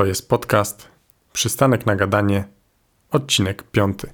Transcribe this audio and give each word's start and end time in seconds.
To 0.00 0.06
jest 0.06 0.28
podcast 0.28 0.88
Przystanek 1.32 1.86
na 1.86 1.96
gadanie, 1.96 2.44
odcinek 3.10 3.62
piąty. 3.62 4.12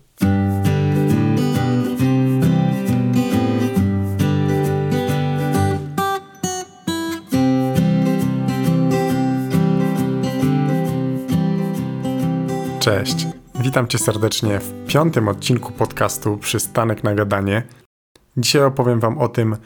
Cześć, 12.81 13.27
witam 13.55 13.89
Cię 13.89 13.99
serdecznie 13.99 14.59
w 14.59 14.87
piątym 14.87 15.29
odcinku 15.29 15.73
podcastu 15.73 16.37
Przystanek 16.37 17.05
na 17.05 17.15
gadanie. 17.15 17.63
Dzisiaj 18.37 18.63
opowiem 18.63 19.01
Wam 19.01 19.19
o 19.19 19.29
tym, 19.29 19.57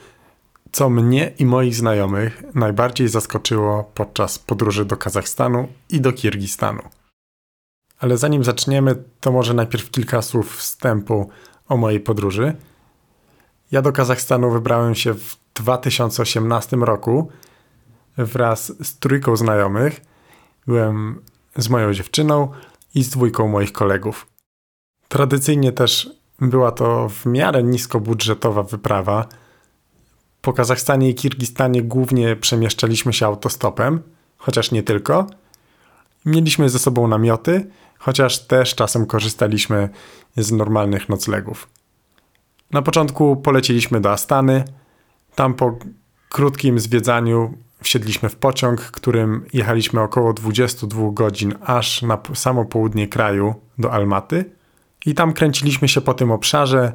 co 0.72 0.90
mnie 0.90 1.32
i 1.38 1.46
moich 1.46 1.74
znajomych 1.74 2.42
najbardziej 2.54 3.08
zaskoczyło 3.08 3.84
podczas 3.94 4.38
podróży 4.38 4.84
do 4.84 4.96
Kazachstanu 4.96 5.68
i 5.88 6.00
do 6.00 6.12
Kirgistanu. 6.12 6.82
Ale 7.98 8.18
zanim 8.18 8.44
zaczniemy, 8.44 9.04
to 9.20 9.32
może 9.32 9.54
najpierw 9.54 9.90
kilka 9.90 10.22
słów 10.22 10.56
wstępu 10.56 11.30
o 11.68 11.76
mojej 11.76 12.00
podróży. 12.00 12.56
Ja 13.72 13.82
do 13.82 13.92
Kazachstanu 13.92 14.50
wybrałem 14.50 14.94
się 14.94 15.14
w 15.14 15.36
2018 15.54 16.76
roku 16.76 17.28
wraz 18.16 18.72
z 18.86 18.98
trójką 18.98 19.36
znajomych. 19.36 20.00
Byłem 20.66 21.22
z 21.56 21.68
moją 21.68 21.94
dziewczyną 21.94 22.48
i 22.94 23.02
z 23.02 23.10
dwójką 23.10 23.48
moich 23.48 23.72
kolegów. 23.72 24.26
Tradycyjnie 25.08 25.72
też 25.72 26.10
była 26.40 26.72
to 26.72 27.08
w 27.08 27.26
miarę 27.26 27.62
niskobudżetowa 27.62 28.62
wyprawa– 28.62 29.26
po 30.42 30.52
Kazachstanie 30.52 31.10
i 31.10 31.14
Kirgistanie 31.14 31.82
głównie 31.82 32.36
przemieszczaliśmy 32.36 33.12
się 33.12 33.26
autostopem, 33.26 34.02
chociaż 34.38 34.70
nie 34.70 34.82
tylko. 34.82 35.26
Mieliśmy 36.26 36.68
ze 36.68 36.78
sobą 36.78 37.08
namioty, 37.08 37.66
chociaż 37.98 38.46
też 38.46 38.74
czasem 38.74 39.06
korzystaliśmy 39.06 39.88
z 40.36 40.52
normalnych 40.52 41.08
noclegów. 41.08 41.68
Na 42.70 42.82
początku 42.82 43.36
poleciliśmy 43.36 44.00
do 44.00 44.10
Astany. 44.12 44.64
Tam 45.34 45.54
po 45.54 45.78
krótkim 46.28 46.80
zwiedzaniu 46.80 47.54
wsiedliśmy 47.82 48.28
w 48.28 48.36
pociąg, 48.36 48.80
którym 48.80 49.46
jechaliśmy 49.52 50.00
około 50.00 50.32
22 50.32 51.10
godzin 51.12 51.54
aż 51.60 52.02
na 52.02 52.18
samo 52.34 52.64
południe 52.64 53.08
kraju 53.08 53.54
do 53.78 53.92
Almaty. 53.92 54.44
I 55.06 55.14
tam 55.14 55.32
kręciliśmy 55.32 55.88
się 55.88 56.00
po 56.00 56.14
tym 56.14 56.30
obszarze. 56.30 56.92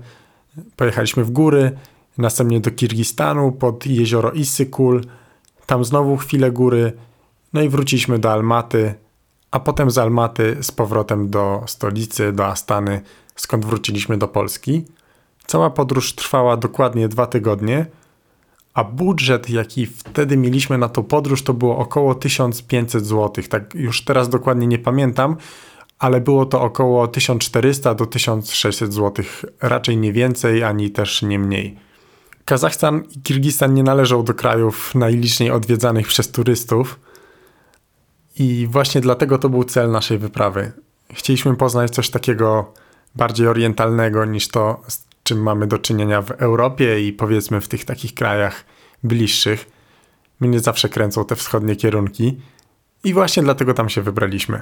Pojechaliśmy 0.76 1.24
w 1.24 1.32
góry, 1.32 1.78
następnie 2.18 2.60
do 2.60 2.72
Kirgistanu 2.72 3.52
pod 3.52 3.86
jezioro 3.86 4.32
Issykul, 4.32 5.02
tam 5.66 5.86
znowu 5.86 6.18
chwilę 6.18 6.52
góry, 6.52 6.94
no 7.54 7.62
i 7.62 7.70
wróciliśmy 7.70 8.20
do 8.20 8.32
Almaty, 8.32 8.94
a 9.52 9.60
potem 9.60 9.92
z 9.92 9.98
Almaty 9.98 10.58
z 10.62 10.72
powrotem 10.72 11.30
do 11.30 11.64
stolicy, 11.68 12.32
do 12.32 12.46
Astany, 12.46 13.02
skąd 13.36 13.66
wróciliśmy 13.66 14.18
do 14.18 14.28
Polski. 14.28 14.86
Cała 15.48 15.70
podróż 15.70 16.16
trwała 16.16 16.58
dokładnie 16.58 17.08
dwa 17.08 17.28
tygodnie, 17.28 17.86
a 18.74 18.84
budżet, 18.84 19.50
jaki 19.50 19.86
wtedy 19.86 20.38
mieliśmy 20.38 20.78
na 20.78 20.90
tą 20.90 21.04
podróż, 21.04 21.44
to 21.44 21.54
było 21.54 21.78
około 21.78 22.16
1500 22.16 23.06
zł. 23.06 23.44
Tak 23.50 23.76
już 23.76 24.06
teraz 24.06 24.30
dokładnie 24.30 24.68
nie 24.68 24.80
pamiętam, 24.80 25.36
ale 26.00 26.22
było 26.22 26.46
to 26.46 26.62
około 26.62 27.08
1400 27.08 27.96
do 27.96 28.06
1600 28.06 28.94
zł, 28.94 29.26
raczej 29.62 29.98
nie 29.98 30.14
więcej, 30.14 30.64
ani 30.64 30.92
też 30.92 31.22
nie 31.22 31.40
mniej. 31.40 31.78
Kazachstan 32.46 33.04
i 33.16 33.22
Kirgistan 33.22 33.74
nie 33.74 33.84
należą 33.84 34.24
do 34.24 34.34
krajów 34.34 34.96
najliczniej 34.96 35.52
odwiedzanych 35.52 36.08
przez 36.08 36.32
turystów. 36.32 37.00
I 38.40 38.68
właśnie 38.72 39.02
dlatego 39.02 39.38
to 39.38 39.50
był 39.50 39.64
cel 39.64 39.92
naszej 39.92 40.18
wyprawy. 40.18 40.72
Chcieliśmy 41.14 41.56
poznać 41.56 41.92
coś 41.92 42.10
takiego 42.10 42.74
bardziej 43.16 43.48
orientalnego 43.48 44.26
niż 44.26 44.48
to, 44.48 44.82
z 44.88 45.06
czym 45.24 45.44
mamy 45.44 45.68
do 45.68 45.78
czynienia 45.78 46.22
w 46.22 46.32
Europie 46.32 47.08
i 47.08 47.14
powiedzmy 47.14 47.62
w 47.62 47.68
tych 47.68 47.86
takich 47.86 48.14
krajach 48.14 48.66
bliższych. 49.04 49.66
Mnie 50.40 50.60
zawsze 50.60 50.90
kręcą 50.90 51.26
te 51.26 51.36
wschodnie 51.36 51.76
kierunki 51.76 52.42
i 53.04 53.14
właśnie 53.14 53.44
dlatego 53.44 53.74
tam 53.74 53.90
się 53.90 54.02
wybraliśmy. 54.02 54.62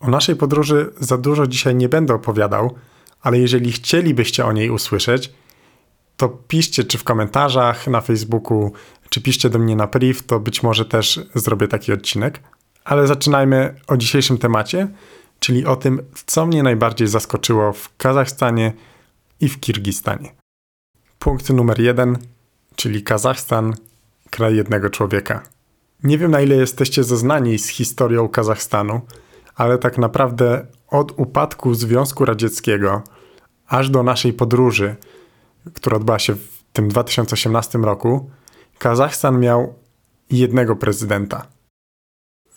O 0.00 0.10
naszej 0.10 0.36
podróży 0.36 0.92
za 1.00 1.18
dużo 1.18 1.46
dzisiaj 1.46 1.74
nie 1.74 1.88
będę 1.88 2.14
opowiadał, 2.14 2.74
ale 3.20 3.38
jeżeli 3.38 3.72
chcielibyście 3.72 4.44
o 4.44 4.52
niej 4.52 4.70
usłyszeć, 4.70 5.32
to 6.16 6.28
piszcie 6.28 6.84
czy 6.84 6.98
w 6.98 7.04
komentarzach 7.04 7.86
na 7.86 8.00
Facebooku, 8.00 8.72
czy 9.08 9.20
piszcie 9.20 9.50
do 9.50 9.58
mnie 9.58 9.76
na 9.76 9.86
priv, 9.86 10.22
to 10.26 10.40
być 10.40 10.62
może 10.62 10.84
też 10.84 11.20
zrobię 11.34 11.68
taki 11.68 11.92
odcinek. 11.92 12.40
Ale 12.84 13.06
zaczynajmy 13.06 13.74
o 13.86 13.96
dzisiejszym 13.96 14.38
temacie, 14.38 14.88
czyli 15.38 15.66
o 15.66 15.76
tym, 15.76 16.02
co 16.26 16.46
mnie 16.46 16.62
najbardziej 16.62 17.08
zaskoczyło 17.08 17.72
w 17.72 17.96
Kazachstanie 17.96 18.72
i 19.40 19.48
w 19.48 19.60
Kirgistanie. 19.60 20.32
Punkt 21.18 21.50
numer 21.50 21.80
jeden, 21.80 22.18
czyli 22.76 23.02
Kazachstan, 23.02 23.74
kraj 24.30 24.56
jednego 24.56 24.90
człowieka. 24.90 25.42
Nie 26.04 26.18
wiem 26.18 26.30
na 26.30 26.40
ile 26.40 26.56
jesteście 26.56 27.04
zaznani 27.04 27.58
z 27.58 27.68
historią 27.68 28.28
Kazachstanu, 28.28 29.00
ale 29.54 29.78
tak 29.78 29.98
naprawdę 29.98 30.66
od 30.88 31.18
upadku 31.18 31.74
Związku 31.74 32.24
Radzieckiego 32.24 33.02
aż 33.66 33.90
do 33.90 34.02
naszej 34.02 34.32
podróży 34.32 34.96
która 35.74 35.96
odbyła 35.96 36.18
się 36.18 36.34
w 36.34 36.64
tym 36.72 36.88
2018 36.88 37.78
roku, 37.78 38.30
Kazachstan 38.78 39.40
miał 39.40 39.74
jednego 40.30 40.76
prezydenta. 40.76 41.46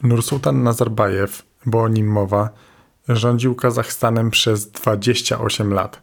Nursultan 0.03 0.63
Nazarbajew, 0.63 1.43
bo 1.65 1.81
o 1.81 1.87
nim 1.87 2.07
mowa, 2.07 2.49
rządził 3.09 3.55
Kazachstanem 3.55 4.29
przez 4.29 4.71
28 4.71 5.73
lat. 5.73 6.01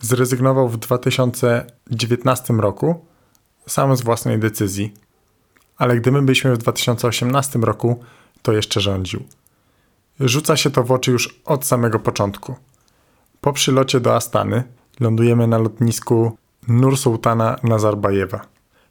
Zrezygnował 0.00 0.68
w 0.68 0.76
2019 0.76 2.54
roku 2.54 3.04
sam 3.66 3.96
z 3.96 4.02
własnej 4.02 4.38
decyzji, 4.38 4.94
ale 5.76 5.96
gdy 5.96 6.12
my 6.12 6.22
byliśmy 6.22 6.54
w 6.54 6.58
2018 6.58 7.58
roku, 7.58 8.04
to 8.42 8.52
jeszcze 8.52 8.80
rządził. 8.80 9.24
Rzuca 10.20 10.56
się 10.56 10.70
to 10.70 10.84
w 10.84 10.92
oczy 10.92 11.10
już 11.10 11.40
od 11.44 11.66
samego 11.66 11.98
początku. 11.98 12.54
Po 13.40 13.52
przylocie 13.52 14.00
do 14.00 14.14
Astany 14.14 14.64
lądujemy 15.00 15.46
na 15.46 15.58
lotnisku 15.58 16.36
Nursultana 16.68 17.56
Nazarbajewa. 17.62 18.40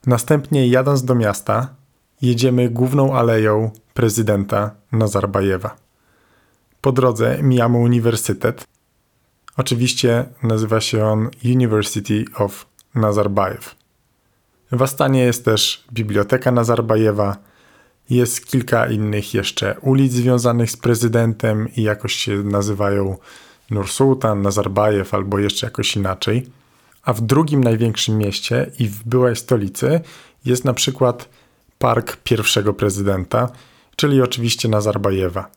Następnie 0.07 0.67
jadąc 0.67 1.03
do 1.03 1.15
miasta, 1.15 1.75
jedziemy 2.21 2.69
główną 2.69 3.15
aleją 3.15 3.71
prezydenta 3.93 4.71
Nazarbajewa. 4.91 5.75
Po 6.81 6.91
drodze 6.91 7.39
mijamy 7.43 7.77
uniwersytet. 7.77 8.67
Oczywiście 9.57 10.25
nazywa 10.43 10.81
się 10.81 11.05
on 11.05 11.29
University 11.45 12.25
of 12.35 12.65
Nazarbayev. 12.95 13.75
W 14.71 14.81
Astanie 14.81 15.21
jest 15.21 15.45
też 15.45 15.85
Biblioteka 15.93 16.51
Nazarbajewa, 16.51 17.37
jest 18.09 18.45
kilka 18.45 18.87
innych 18.87 19.33
jeszcze 19.33 19.75
ulic 19.81 20.13
związanych 20.13 20.71
z 20.71 20.77
prezydentem 20.77 21.67
i 21.75 21.83
jakoś 21.83 22.13
się 22.13 22.43
nazywają 22.43 23.17
Nursultan, 23.71 24.41
Nazarbajew 24.41 25.13
albo 25.13 25.39
jeszcze 25.39 25.67
jakoś 25.67 25.95
inaczej. 25.95 26.47
A 27.03 27.13
w 27.13 27.21
drugim 27.21 27.63
największym 27.63 28.17
mieście 28.17 28.71
i 28.79 28.87
w 28.87 29.03
byłej 29.03 29.35
stolicy 29.35 30.01
jest 30.45 30.65
na 30.65 30.73
przykład 30.73 31.29
park 31.79 32.17
pierwszego 32.23 32.73
prezydenta, 32.73 33.49
czyli 33.95 34.21
oczywiście 34.21 34.69
Nazarbajewa. 34.69 35.49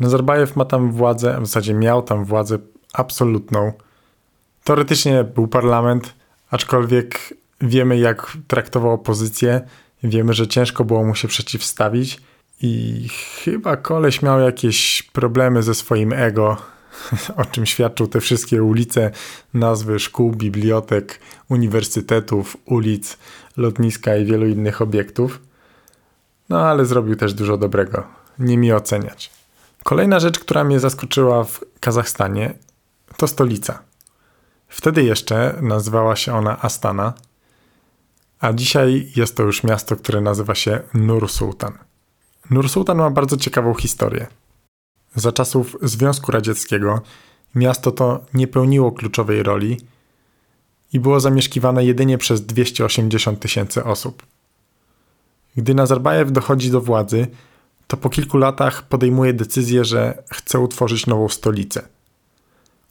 Nazarbajew 0.00 0.56
ma 0.56 0.64
tam 0.64 0.92
władzę, 0.92 1.40
w 1.40 1.46
zasadzie 1.46 1.74
miał 1.74 2.02
tam 2.02 2.24
władzę 2.24 2.58
absolutną. 2.92 3.72
Teoretycznie 4.64 5.24
był 5.24 5.48
parlament, 5.48 6.14
aczkolwiek 6.50 7.34
wiemy 7.60 7.98
jak 7.98 8.36
traktował 8.48 8.92
opozycję, 8.92 9.60
wiemy, 10.02 10.34
że 10.34 10.48
ciężko 10.48 10.84
było 10.84 11.04
mu 11.04 11.14
się 11.14 11.28
przeciwstawić 11.28 12.20
i 12.62 13.06
chyba 13.44 13.76
koleś 13.76 14.22
miał 14.22 14.40
jakieś 14.40 15.02
problemy 15.02 15.62
ze 15.62 15.74
swoim 15.74 16.12
ego, 16.12 16.56
o 17.36 17.44
czym 17.44 17.66
świadczą 17.66 18.08
te 18.08 18.20
wszystkie 18.20 18.62
ulice, 18.62 19.10
nazwy 19.54 19.98
szkół, 19.98 20.32
bibliotek, 20.32 21.20
uniwersytetów, 21.48 22.56
ulic, 22.64 23.18
lotniska 23.56 24.16
i 24.16 24.24
wielu 24.24 24.46
innych 24.46 24.82
obiektów. 24.82 25.40
No 26.48 26.60
ale 26.60 26.86
zrobił 26.86 27.16
też 27.16 27.34
dużo 27.34 27.56
dobrego. 27.56 28.06
Nie 28.38 28.58
mi 28.58 28.72
oceniać. 28.72 29.30
Kolejna 29.82 30.20
rzecz, 30.20 30.38
która 30.38 30.64
mnie 30.64 30.80
zaskoczyła 30.80 31.44
w 31.44 31.60
Kazachstanie, 31.80 32.54
to 33.16 33.28
stolica. 33.28 33.82
Wtedy 34.68 35.02
jeszcze 35.02 35.58
nazywała 35.62 36.16
się 36.16 36.34
ona 36.34 36.62
Astana, 36.62 37.12
a 38.40 38.52
dzisiaj 38.52 39.12
jest 39.16 39.36
to 39.36 39.42
już 39.42 39.64
miasto, 39.64 39.96
które 39.96 40.20
nazywa 40.20 40.54
się 40.54 40.80
Nur 40.94 41.28
Sultan. 41.30 41.72
Nur 42.50 42.68
Sultan 42.68 42.96
ma 42.96 43.10
bardzo 43.10 43.36
ciekawą 43.36 43.74
historię. 43.74 44.26
Za 45.16 45.32
czasów 45.32 45.76
Związku 45.82 46.32
Radzieckiego 46.32 47.00
miasto 47.54 47.92
to 47.92 48.24
nie 48.34 48.46
pełniło 48.48 48.92
kluczowej 48.92 49.42
roli 49.42 49.80
i 50.92 51.00
było 51.00 51.20
zamieszkiwane 51.20 51.84
jedynie 51.84 52.18
przez 52.18 52.46
280 52.46 53.40
tysięcy 53.40 53.84
osób. 53.84 54.22
Gdy 55.56 55.74
Nazarbajew 55.74 56.32
dochodzi 56.32 56.70
do 56.70 56.80
władzy, 56.80 57.26
to 57.86 57.96
po 57.96 58.10
kilku 58.10 58.38
latach 58.38 58.82
podejmuje 58.82 59.32
decyzję, 59.32 59.84
że 59.84 60.22
chce 60.32 60.58
utworzyć 60.58 61.06
nową 61.06 61.28
stolicę. 61.28 61.82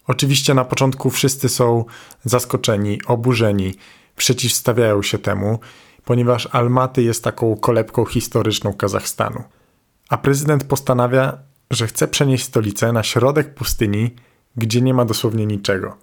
Oczywiście 0.06 0.54
na 0.54 0.64
początku 0.64 1.10
wszyscy 1.10 1.48
są 1.48 1.84
zaskoczeni, 2.24 3.00
oburzeni, 3.06 3.74
przeciwstawiają 4.16 5.02
się 5.02 5.18
temu, 5.18 5.58
ponieważ 6.04 6.48
Almaty 6.52 7.02
jest 7.02 7.24
taką 7.24 7.56
kolebką 7.56 8.04
historyczną 8.04 8.72
Kazachstanu. 8.72 9.42
A 10.08 10.18
prezydent 10.18 10.64
postanawia, 10.64 11.38
że 11.72 11.86
chce 11.86 12.08
przenieść 12.08 12.44
stolicę 12.44 12.92
na 12.92 13.02
środek 13.02 13.54
pustyni, 13.54 14.14
gdzie 14.56 14.82
nie 14.82 14.94
ma 14.94 15.04
dosłownie 15.04 15.46
niczego. 15.46 15.96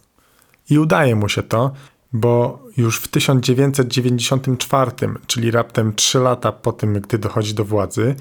I 0.70 0.80
udaje 0.80 1.16
mu 1.16 1.30
się 1.30 1.44
to, 1.44 1.72
bo 2.14 2.60
już 2.78 3.00
w 3.00 3.08
1994, 3.08 4.92
czyli 5.28 5.52
raptem 5.52 5.96
3 5.96 6.20
lata 6.20 6.52
po 6.52 6.72
tym, 6.72 6.94
gdy 6.94 7.18
dochodzi 7.18 7.54
do 7.54 7.66
władzy, 7.66 8.16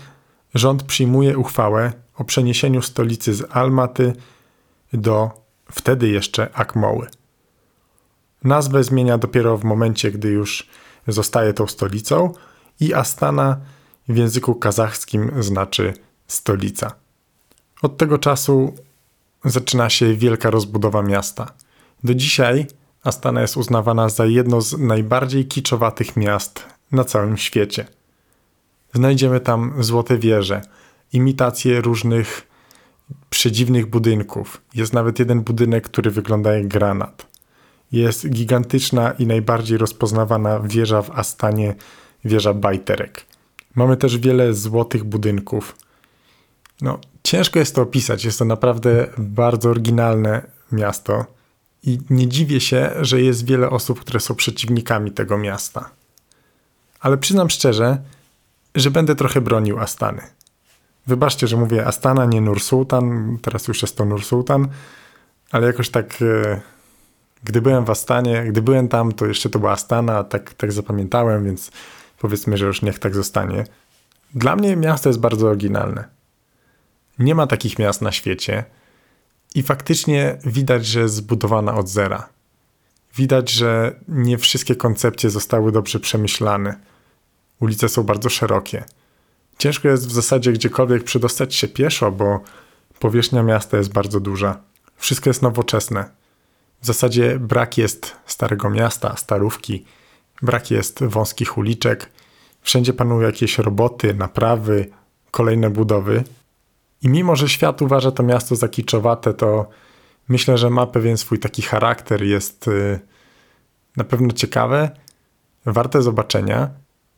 rząd 0.54 0.82
przyjmuje 0.82 1.38
uchwałę 1.38 1.92
o 2.16 2.24
przeniesieniu 2.24 2.82
stolicy 2.82 3.34
z 3.34 3.44
Almaty 3.50 4.12
do 4.92 5.30
wtedy 5.72 6.08
jeszcze 6.08 6.48
Akmoły. 6.54 7.06
Nazwę 8.44 8.84
zmienia 8.84 9.18
dopiero 9.18 9.58
w 9.58 9.64
momencie, 9.64 10.10
gdy 10.10 10.28
już 10.28 10.68
zostaje 11.06 11.52
tą 11.52 11.66
stolicą 11.66 12.32
i 12.80 12.94
Astana 12.94 13.60
w 14.08 14.16
języku 14.16 14.54
kazachskim 14.54 15.42
znaczy 15.42 15.94
stolica. 16.26 17.07
Od 17.82 17.96
tego 17.96 18.18
czasu 18.18 18.74
zaczyna 19.44 19.90
się 19.90 20.14
wielka 20.14 20.50
rozbudowa 20.50 21.02
miasta. 21.02 21.52
Do 22.04 22.14
dzisiaj 22.14 22.66
Astana 23.04 23.40
jest 23.40 23.56
uznawana 23.56 24.08
za 24.08 24.26
jedno 24.26 24.60
z 24.60 24.78
najbardziej 24.78 25.46
kiczowatych 25.46 26.16
miast 26.16 26.64
na 26.92 27.04
całym 27.04 27.36
świecie. 27.36 27.86
Znajdziemy 28.94 29.40
tam 29.40 29.74
złote 29.80 30.18
wieże, 30.18 30.62
imitacje 31.12 31.80
różnych 31.80 32.46
przedziwnych 33.30 33.86
budynków. 33.86 34.60
Jest 34.74 34.92
nawet 34.92 35.18
jeden 35.18 35.40
budynek, 35.40 35.84
który 35.84 36.10
wygląda 36.10 36.54
jak 36.54 36.68
granat. 36.68 37.26
Jest 37.92 38.28
gigantyczna 38.28 39.10
i 39.10 39.26
najbardziej 39.26 39.78
rozpoznawana 39.78 40.60
wieża 40.60 41.02
w 41.02 41.10
Astanie, 41.10 41.74
wieża 42.24 42.54
Bajterek. 42.54 43.26
Mamy 43.74 43.96
też 43.96 44.18
wiele 44.18 44.54
złotych 44.54 45.04
budynków. 45.04 45.76
No, 46.80 46.98
ciężko 47.22 47.58
jest 47.58 47.74
to 47.74 47.82
opisać. 47.82 48.24
Jest 48.24 48.38
to 48.38 48.44
naprawdę 48.44 49.06
bardzo 49.18 49.70
oryginalne 49.70 50.42
miasto. 50.72 51.24
I 51.82 51.98
nie 52.10 52.28
dziwię 52.28 52.60
się, 52.60 52.90
że 53.00 53.20
jest 53.20 53.46
wiele 53.46 53.70
osób, 53.70 54.00
które 54.00 54.20
są 54.20 54.34
przeciwnikami 54.34 55.10
tego 55.10 55.38
miasta. 55.38 55.90
Ale 57.00 57.18
przyznam 57.18 57.50
szczerze, 57.50 57.98
że 58.74 58.90
będę 58.90 59.14
trochę 59.14 59.40
bronił 59.40 59.78
Astany. 59.78 60.22
Wybaczcie, 61.06 61.46
że 61.46 61.56
mówię 61.56 61.86
Astana, 61.86 62.26
nie 62.26 62.40
Nursultan. 62.40 63.38
Teraz 63.42 63.68
już 63.68 63.82
jest 63.82 63.96
to 63.96 64.04
Nursultan, 64.04 64.68
ale 65.50 65.66
jakoś 65.66 65.90
tak, 65.90 66.22
e, 66.22 66.60
gdy 67.44 67.62
byłem 67.62 67.84
w 67.84 67.90
Astanie, 67.90 68.44
gdy 68.48 68.62
byłem 68.62 68.88
tam, 68.88 69.12
to 69.12 69.26
jeszcze 69.26 69.50
to 69.50 69.58
była 69.58 69.72
Astana, 69.72 70.24
tak, 70.24 70.54
tak 70.54 70.72
zapamiętałem, 70.72 71.44
więc 71.44 71.70
powiedzmy, 72.18 72.56
że 72.56 72.66
już 72.66 72.82
niech 72.82 72.98
tak 72.98 73.14
zostanie. 73.14 73.64
Dla 74.34 74.56
mnie 74.56 74.76
miasto 74.76 75.08
jest 75.08 75.20
bardzo 75.20 75.48
oryginalne. 75.48 76.17
Nie 77.18 77.34
ma 77.34 77.46
takich 77.46 77.78
miast 77.78 78.02
na 78.02 78.12
świecie 78.12 78.64
i 79.54 79.62
faktycznie 79.62 80.38
widać, 80.44 80.86
że 80.86 81.08
zbudowana 81.08 81.74
od 81.74 81.88
zera. 81.88 82.28
Widać, 83.16 83.50
że 83.50 84.00
nie 84.08 84.38
wszystkie 84.38 84.76
koncepcje 84.76 85.30
zostały 85.30 85.72
dobrze 85.72 86.00
przemyślane. 86.00 86.78
Ulice 87.60 87.88
są 87.88 88.02
bardzo 88.02 88.28
szerokie. 88.28 88.84
Ciężko 89.58 89.88
jest 89.88 90.06
w 90.06 90.12
zasadzie 90.12 90.52
gdziekolwiek 90.52 91.04
przedostać 91.04 91.54
się 91.54 91.68
pieszo, 91.68 92.12
bo 92.12 92.40
powierzchnia 92.98 93.42
miasta 93.42 93.76
jest 93.76 93.92
bardzo 93.92 94.20
duża. 94.20 94.60
Wszystko 94.96 95.30
jest 95.30 95.42
nowoczesne. 95.42 96.10
W 96.82 96.86
zasadzie 96.86 97.38
brak 97.38 97.78
jest 97.78 98.16
starego 98.26 98.70
miasta, 98.70 99.16
starówki, 99.16 99.84
brak 100.42 100.70
jest 100.70 101.04
wąskich 101.04 101.58
uliczek, 101.58 102.10
wszędzie 102.62 102.92
panują 102.92 103.20
jakieś 103.20 103.58
roboty, 103.58 104.14
naprawy, 104.14 104.90
kolejne 105.30 105.70
budowy. 105.70 106.24
I 107.02 107.08
mimo, 107.08 107.36
że 107.36 107.48
świat 107.48 107.82
uważa 107.82 108.10
to 108.10 108.22
miasto 108.22 108.56
za 108.56 108.68
kiczowate, 108.68 109.34
to 109.34 109.68
myślę, 110.28 110.58
że 110.58 110.70
ma 110.70 110.86
pewien 110.86 111.16
swój 111.16 111.38
taki 111.38 111.62
charakter, 111.62 112.22
jest 112.22 112.66
yy, 112.66 113.00
na 113.96 114.04
pewno 114.04 114.32
ciekawe, 114.32 114.90
warte 115.66 116.02
zobaczenia. 116.02 116.70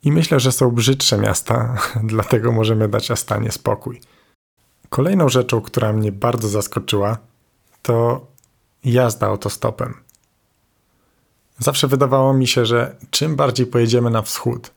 I 0.03 0.11
myślę, 0.11 0.39
że 0.39 0.51
są 0.51 0.71
brzydsze 0.71 1.17
miasta, 1.17 1.75
dlatego 2.03 2.51
możemy 2.51 2.87
dać 2.87 3.11
Astanie 3.11 3.51
spokój. 3.51 4.01
Kolejną 4.89 5.29
rzeczą, 5.29 5.61
która 5.61 5.93
mnie 5.93 6.11
bardzo 6.11 6.47
zaskoczyła, 6.47 7.17
to 7.81 8.27
jazda 8.83 9.27
autostopem. 9.27 9.93
Zawsze 11.59 11.87
wydawało 11.87 12.33
mi 12.33 12.47
się, 12.47 12.65
że 12.65 12.95
czym 13.09 13.35
bardziej 13.35 13.65
pojedziemy 13.65 14.09
na 14.09 14.21
wschód, 14.21 14.71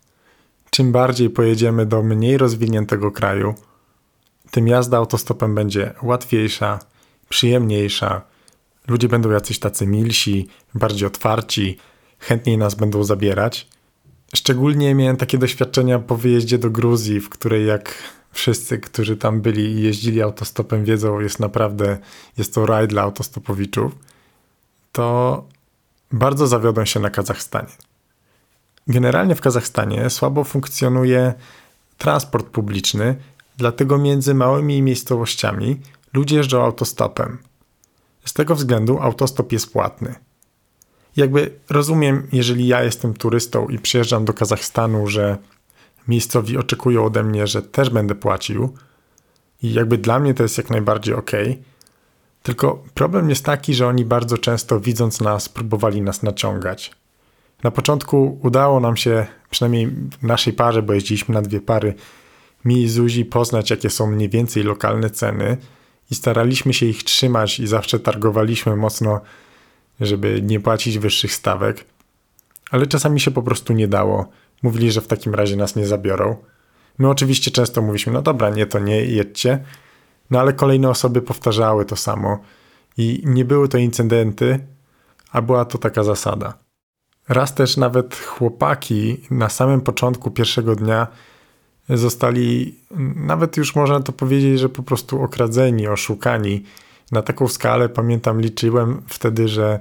czym 0.70 0.92
bardziej 0.92 1.30
pojedziemy 1.30 1.86
do 1.86 2.02
mniej 2.02 2.38
rozwiniętego 2.38 3.10
kraju, 3.10 3.54
tym 4.54 4.68
jazda 4.68 4.96
autostopem 4.96 5.54
będzie 5.54 5.94
łatwiejsza, 6.02 6.78
przyjemniejsza. 7.28 8.22
Ludzie 8.88 9.08
będą 9.08 9.30
jacyś 9.30 9.58
tacy 9.58 9.86
milsi, 9.86 10.48
bardziej 10.74 11.06
otwarci, 11.06 11.78
chętniej 12.18 12.58
nas 12.58 12.74
będą 12.74 13.04
zabierać. 13.04 13.68
Szczególnie 14.34 14.94
miałem 14.94 15.16
takie 15.16 15.38
doświadczenia 15.38 15.98
po 15.98 16.16
wyjeździe 16.16 16.58
do 16.58 16.70
Gruzji, 16.70 17.20
w 17.20 17.28
której 17.28 17.66
jak 17.66 17.94
wszyscy, 18.32 18.78
którzy 18.78 19.16
tam 19.16 19.40
byli 19.40 19.62
i 19.62 19.82
jeździli 19.82 20.22
autostopem 20.22 20.84
wiedzą, 20.84 21.20
jest 21.20 21.40
naprawdę, 21.40 21.98
jest 22.38 22.54
to 22.54 22.66
raj 22.66 22.88
dla 22.88 23.02
autostopowiczów, 23.02 23.92
to 24.92 25.44
bardzo 26.12 26.46
zawiodłem 26.46 26.86
się 26.86 27.00
na 27.00 27.10
Kazachstanie. 27.10 27.72
Generalnie 28.86 29.34
w 29.34 29.40
Kazachstanie 29.40 30.10
słabo 30.10 30.44
funkcjonuje 30.44 31.34
transport 31.98 32.46
publiczny, 32.46 33.16
dlatego 33.56 33.98
między 33.98 34.34
małymi 34.34 34.82
miejscowościami 34.82 35.80
ludzie 36.12 36.36
jeżdżą 36.36 36.64
autostopem. 36.64 37.38
Z 38.24 38.32
tego 38.32 38.54
względu 38.54 38.98
autostop 38.98 39.52
jest 39.52 39.72
płatny 39.72 40.14
jakby 41.16 41.50
rozumiem, 41.70 42.26
jeżeli 42.32 42.66
ja 42.66 42.82
jestem 42.82 43.14
turystą 43.14 43.68
i 43.68 43.78
przyjeżdżam 43.78 44.24
do 44.24 44.32
Kazachstanu, 44.32 45.06
że 45.06 45.38
miejscowi 46.08 46.56
oczekują 46.56 47.04
ode 47.04 47.22
mnie, 47.22 47.46
że 47.46 47.62
też 47.62 47.90
będę 47.90 48.14
płacił 48.14 48.74
i 49.62 49.72
jakby 49.72 49.98
dla 49.98 50.18
mnie 50.18 50.34
to 50.34 50.42
jest 50.42 50.58
jak 50.58 50.70
najbardziej 50.70 51.14
ok. 51.14 51.30
Tylko 52.42 52.82
problem 52.94 53.30
jest 53.30 53.44
taki, 53.44 53.74
że 53.74 53.86
oni 53.86 54.04
bardzo 54.04 54.38
często 54.38 54.80
widząc 54.80 55.20
nas 55.20 55.48
próbowali 55.48 56.02
nas 56.02 56.22
naciągać. 56.22 56.92
Na 57.62 57.70
początku 57.70 58.38
udało 58.42 58.80
nam 58.80 58.96
się, 58.96 59.26
przynajmniej 59.50 59.90
naszej 60.22 60.52
parze, 60.52 60.82
bo 60.82 60.92
jeździliśmy 60.92 61.34
na 61.34 61.42
dwie 61.42 61.60
pary, 61.60 61.94
mi 62.64 62.82
i 62.82 62.88
Zuzi 62.88 63.24
poznać, 63.24 63.70
jakie 63.70 63.90
są 63.90 64.06
mniej 64.06 64.28
więcej 64.28 64.62
lokalne 64.62 65.10
ceny 65.10 65.56
i 66.10 66.14
staraliśmy 66.14 66.74
się 66.74 66.86
ich 66.86 67.04
trzymać 67.04 67.60
i 67.60 67.66
zawsze 67.66 68.00
targowaliśmy 68.00 68.76
mocno 68.76 69.20
żeby 70.00 70.42
nie 70.42 70.60
płacić 70.60 70.98
wyższych 70.98 71.32
stawek, 71.32 71.84
ale 72.70 72.86
czasami 72.86 73.20
się 73.20 73.30
po 73.30 73.42
prostu 73.42 73.72
nie 73.72 73.88
dało. 73.88 74.28
Mówili, 74.62 74.92
że 74.92 75.00
w 75.00 75.06
takim 75.06 75.34
razie 75.34 75.56
nas 75.56 75.76
nie 75.76 75.86
zabiorą. 75.86 76.36
My 76.98 77.08
oczywiście 77.08 77.50
często 77.50 77.82
mówiliśmy, 77.82 78.12
no 78.12 78.22
dobra, 78.22 78.50
nie, 78.50 78.66
to 78.66 78.78
nie 78.78 79.04
jedźcie, 79.04 79.64
no 80.30 80.40
ale 80.40 80.52
kolejne 80.52 80.90
osoby 80.90 81.22
powtarzały 81.22 81.84
to 81.84 81.96
samo 81.96 82.38
i 82.96 83.22
nie 83.24 83.44
były 83.44 83.68
to 83.68 83.78
incydenty, 83.78 84.66
a 85.32 85.42
była 85.42 85.64
to 85.64 85.78
taka 85.78 86.04
zasada. 86.04 86.58
Raz 87.28 87.54
też 87.54 87.76
nawet 87.76 88.16
chłopaki 88.16 89.20
na 89.30 89.48
samym 89.48 89.80
początku 89.80 90.30
pierwszego 90.30 90.76
dnia 90.76 91.06
zostali, 91.88 92.78
nawet 93.16 93.56
już 93.56 93.74
można 93.76 94.00
to 94.00 94.12
powiedzieć, 94.12 94.60
że 94.60 94.68
po 94.68 94.82
prostu 94.82 95.22
okradzeni, 95.22 95.88
oszukani 95.88 96.64
na 97.12 97.22
taką 97.22 97.48
skalę 97.48 97.88
pamiętam, 97.88 98.40
liczyłem 98.40 99.02
wtedy, 99.08 99.48
że 99.48 99.80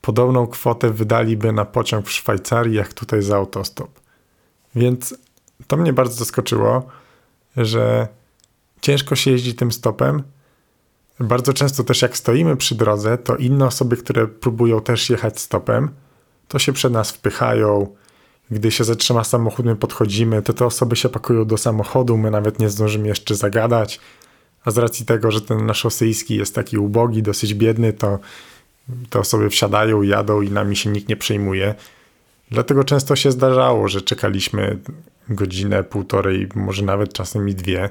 podobną 0.00 0.46
kwotę 0.46 0.90
wydaliby 0.90 1.52
na 1.52 1.64
pociąg 1.64 2.06
w 2.06 2.12
Szwajcarii, 2.12 2.76
jak 2.76 2.92
tutaj 2.92 3.22
za 3.22 3.36
autostop. 3.36 4.00
Więc 4.74 5.14
to 5.66 5.76
mnie 5.76 5.92
bardzo 5.92 6.14
zaskoczyło, 6.14 6.86
że 7.56 8.08
ciężko 8.80 9.16
się 9.16 9.30
jeździ 9.30 9.54
tym 9.54 9.72
stopem. 9.72 10.22
Bardzo 11.20 11.52
często 11.52 11.84
też 11.84 12.02
jak 12.02 12.16
stoimy 12.16 12.56
przy 12.56 12.74
drodze, 12.74 13.18
to 13.18 13.36
inne 13.36 13.66
osoby, 13.66 13.96
które 13.96 14.26
próbują 14.26 14.80
też 14.80 15.10
jechać 15.10 15.40
stopem, 15.40 15.90
to 16.48 16.58
się 16.58 16.72
przed 16.72 16.92
nas 16.92 17.10
wpychają. 17.10 17.96
Gdy 18.50 18.70
się 18.70 18.84
zatrzyma 18.84 19.24
samochód, 19.24 19.66
my 19.66 19.76
podchodzimy, 19.76 20.42
to 20.42 20.52
te 20.52 20.66
osoby 20.66 20.96
się 20.96 21.08
pakują 21.08 21.44
do 21.44 21.58
samochodu, 21.58 22.16
my 22.16 22.30
nawet 22.30 22.58
nie 22.58 22.70
zdążymy 22.70 23.08
jeszcze 23.08 23.34
zagadać 23.34 24.00
a 24.64 24.70
z 24.70 24.78
racji 24.78 25.06
tego, 25.06 25.30
że 25.30 25.40
ten 25.40 25.66
nasz 25.66 25.84
rosyjski 25.84 26.36
jest 26.36 26.54
taki 26.54 26.78
ubogi, 26.78 27.22
dosyć 27.22 27.54
biedny, 27.54 27.92
to 27.92 28.18
te 29.10 29.18
osoby 29.18 29.50
wsiadają, 29.50 30.02
jadą 30.02 30.40
i 30.40 30.50
nami 30.50 30.76
się 30.76 30.90
nikt 30.90 31.08
nie 31.08 31.16
przejmuje. 31.16 31.74
Dlatego 32.50 32.84
często 32.84 33.16
się 33.16 33.32
zdarzało, 33.32 33.88
że 33.88 34.00
czekaliśmy 34.00 34.78
godzinę, 35.28 35.84
półtorej, 35.84 36.48
może 36.54 36.84
nawet 36.84 37.12
czasem 37.12 37.48
i 37.48 37.54
dwie. 37.54 37.88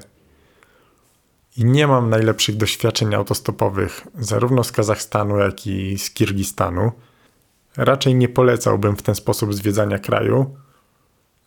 i 1.56 1.64
nie 1.64 1.86
mam 1.86 2.10
najlepszych 2.10 2.56
doświadczeń 2.56 3.14
autostopowych, 3.14 4.06
zarówno 4.18 4.64
z 4.64 4.72
Kazachstanu, 4.72 5.38
jak 5.38 5.66
i 5.66 5.98
z 5.98 6.10
Kirgistanu. 6.10 6.92
Raczej 7.76 8.14
nie 8.14 8.28
polecałbym 8.28 8.96
w 8.96 9.02
ten 9.02 9.14
sposób 9.14 9.54
zwiedzania 9.54 9.98
kraju. 9.98 10.56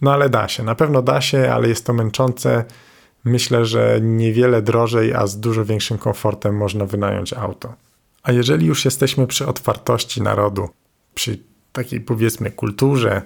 No 0.01 0.13
ale 0.13 0.29
da 0.29 0.47
się, 0.47 0.63
na 0.63 0.75
pewno 0.75 1.01
da 1.01 1.21
się, 1.21 1.53
ale 1.53 1.67
jest 1.67 1.85
to 1.85 1.93
męczące. 1.93 2.65
Myślę, 3.23 3.65
że 3.65 3.99
niewiele 4.01 4.61
drożej, 4.61 5.13
a 5.13 5.27
z 5.27 5.39
dużo 5.39 5.65
większym 5.65 5.97
komfortem 5.97 6.57
można 6.57 6.85
wynająć 6.85 7.33
auto. 7.33 7.73
A 8.23 8.31
jeżeli 8.31 8.65
już 8.65 8.85
jesteśmy 8.85 9.27
przy 9.27 9.47
otwartości 9.47 10.21
narodu, 10.21 10.69
przy 11.15 11.39
takiej 11.71 12.01
powiedzmy 12.01 12.51
kulturze 12.51 13.21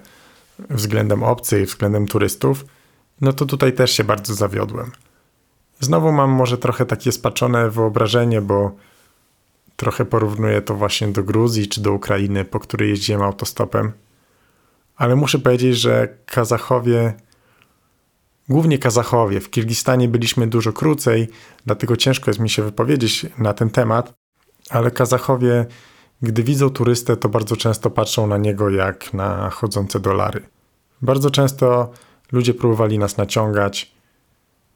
względem 0.70 1.22
obcej, 1.22 1.66
względem 1.66 2.06
turystów, 2.06 2.64
no 3.20 3.32
to 3.32 3.46
tutaj 3.46 3.72
też 3.72 3.90
się 3.90 4.04
bardzo 4.04 4.34
zawiodłem. 4.34 4.92
Znowu 5.80 6.12
mam 6.12 6.30
może 6.30 6.58
trochę 6.58 6.86
takie 6.86 7.12
spaczone 7.12 7.70
wyobrażenie, 7.70 8.40
bo 8.40 8.76
trochę 9.78 10.04
porównuję 10.04 10.62
to 10.62 10.74
właśnie 10.74 11.08
do 11.08 11.22
Gruzji 11.22 11.68
czy 11.68 11.80
do 11.80 11.92
Ukrainy, 11.92 12.44
po 12.44 12.60
której 12.60 12.90
jeździłem 12.90 13.22
autostopem. 13.22 13.92
Ale 14.96 15.16
muszę 15.16 15.38
powiedzieć, 15.38 15.76
że 15.76 16.08
Kazachowie, 16.26 17.14
głównie 18.48 18.78
Kazachowie, 18.78 19.40
w 19.40 19.50
Kirgistanie 19.50 20.08
byliśmy 20.08 20.46
dużo 20.46 20.72
krócej, 20.72 21.28
dlatego 21.66 21.96
ciężko 21.96 22.30
jest 22.30 22.40
mi 22.40 22.50
się 22.50 22.62
wypowiedzieć 22.62 23.26
na 23.38 23.54
ten 23.54 23.70
temat, 23.70 24.14
ale 24.70 24.90
Kazachowie, 24.90 25.66
gdy 26.22 26.42
widzą 26.42 26.70
turystę, 26.70 27.16
to 27.16 27.28
bardzo 27.28 27.56
często 27.56 27.90
patrzą 27.90 28.26
na 28.26 28.38
niego 28.38 28.70
jak 28.70 29.14
na 29.14 29.50
chodzące 29.50 30.00
dolary. 30.00 30.42
Bardzo 31.02 31.30
często 31.30 31.90
ludzie 32.32 32.54
próbowali 32.54 32.98
nas 32.98 33.16
naciągać, 33.16 33.94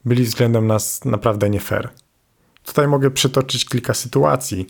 byli 0.05 0.23
względem 0.23 0.67
nas 0.67 1.05
naprawdę 1.05 1.49
nie 1.49 1.59
fair. 1.59 1.89
Tutaj 2.63 2.87
mogę 2.87 3.11
przytoczyć 3.11 3.65
kilka 3.65 3.93
sytuacji. 3.93 4.67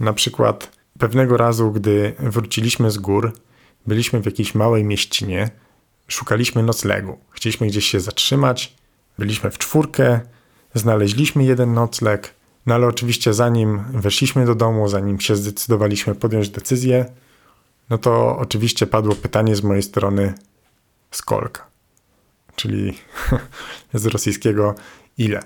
Na 0.00 0.12
przykład 0.12 0.70
pewnego 0.98 1.36
razu, 1.36 1.72
gdy 1.72 2.14
wróciliśmy 2.18 2.90
z 2.90 2.98
gór, 2.98 3.32
byliśmy 3.86 4.20
w 4.20 4.26
jakiejś 4.26 4.54
małej 4.54 4.84
mieścinie, 4.84 5.50
szukaliśmy 6.08 6.62
noclegu. 6.62 7.18
Chcieliśmy 7.30 7.66
gdzieś 7.66 7.86
się 7.86 8.00
zatrzymać, 8.00 8.76
byliśmy 9.18 9.50
w 9.50 9.58
czwórkę, 9.58 10.20
znaleźliśmy 10.74 11.44
jeden 11.44 11.74
nocleg, 11.74 12.34
no 12.66 12.74
ale 12.74 12.86
oczywiście 12.86 13.34
zanim 13.34 13.84
weszliśmy 13.92 14.46
do 14.46 14.54
domu, 14.54 14.88
zanim 14.88 15.20
się 15.20 15.36
zdecydowaliśmy 15.36 16.14
podjąć 16.14 16.48
decyzję, 16.48 17.06
no 17.90 17.98
to 17.98 18.38
oczywiście 18.38 18.86
padło 18.86 19.14
pytanie 19.14 19.56
z 19.56 19.62
mojej 19.62 19.82
strony 19.82 20.34
skolka 21.10 21.70
czyli 22.60 22.98
z 23.94 24.06
rosyjskiego 24.06 24.74
ile. 25.18 25.40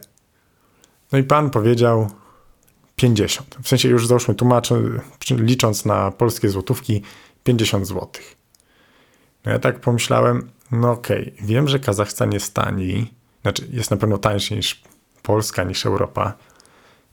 No 1.13 1.19
i 1.19 1.23
pan 1.23 1.51
powiedział 1.51 2.11
50. 2.97 3.57
W 3.63 3.69
sensie 3.69 3.89
już 3.89 4.07
załóżmy 4.07 4.35
tłumaczę, 4.35 4.83
licząc 5.31 5.85
na 5.85 6.11
polskie 6.11 6.49
złotówki 6.49 7.03
50 7.45 7.87
złotych. 7.87 8.37
No 9.45 9.53
ja 9.53 9.59
tak 9.59 9.81
pomyślałem, 9.81 10.51
no 10.71 10.91
okej, 10.91 11.33
okay, 11.35 11.47
wiem, 11.47 11.69
że 11.69 11.79
Kazachstan 11.79 12.33
jest 12.33 12.55
tani, 12.55 13.15
znaczy 13.43 13.69
jest 13.71 13.91
na 13.91 13.97
pewno 13.97 14.19
tańszy 14.19 14.57
niż 14.57 14.83
Polska, 15.23 15.65
niż 15.65 15.87
Europa, 15.87 16.33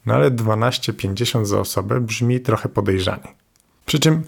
no 0.05 0.13
ale 0.13 0.31
12,50 0.31 1.45
za 1.45 1.59
osobę 1.59 2.01
brzmi 2.01 2.39
trochę 2.39 2.69
podejrzanie. 2.69 3.27
Przy 3.85 3.99
czym 3.99 4.23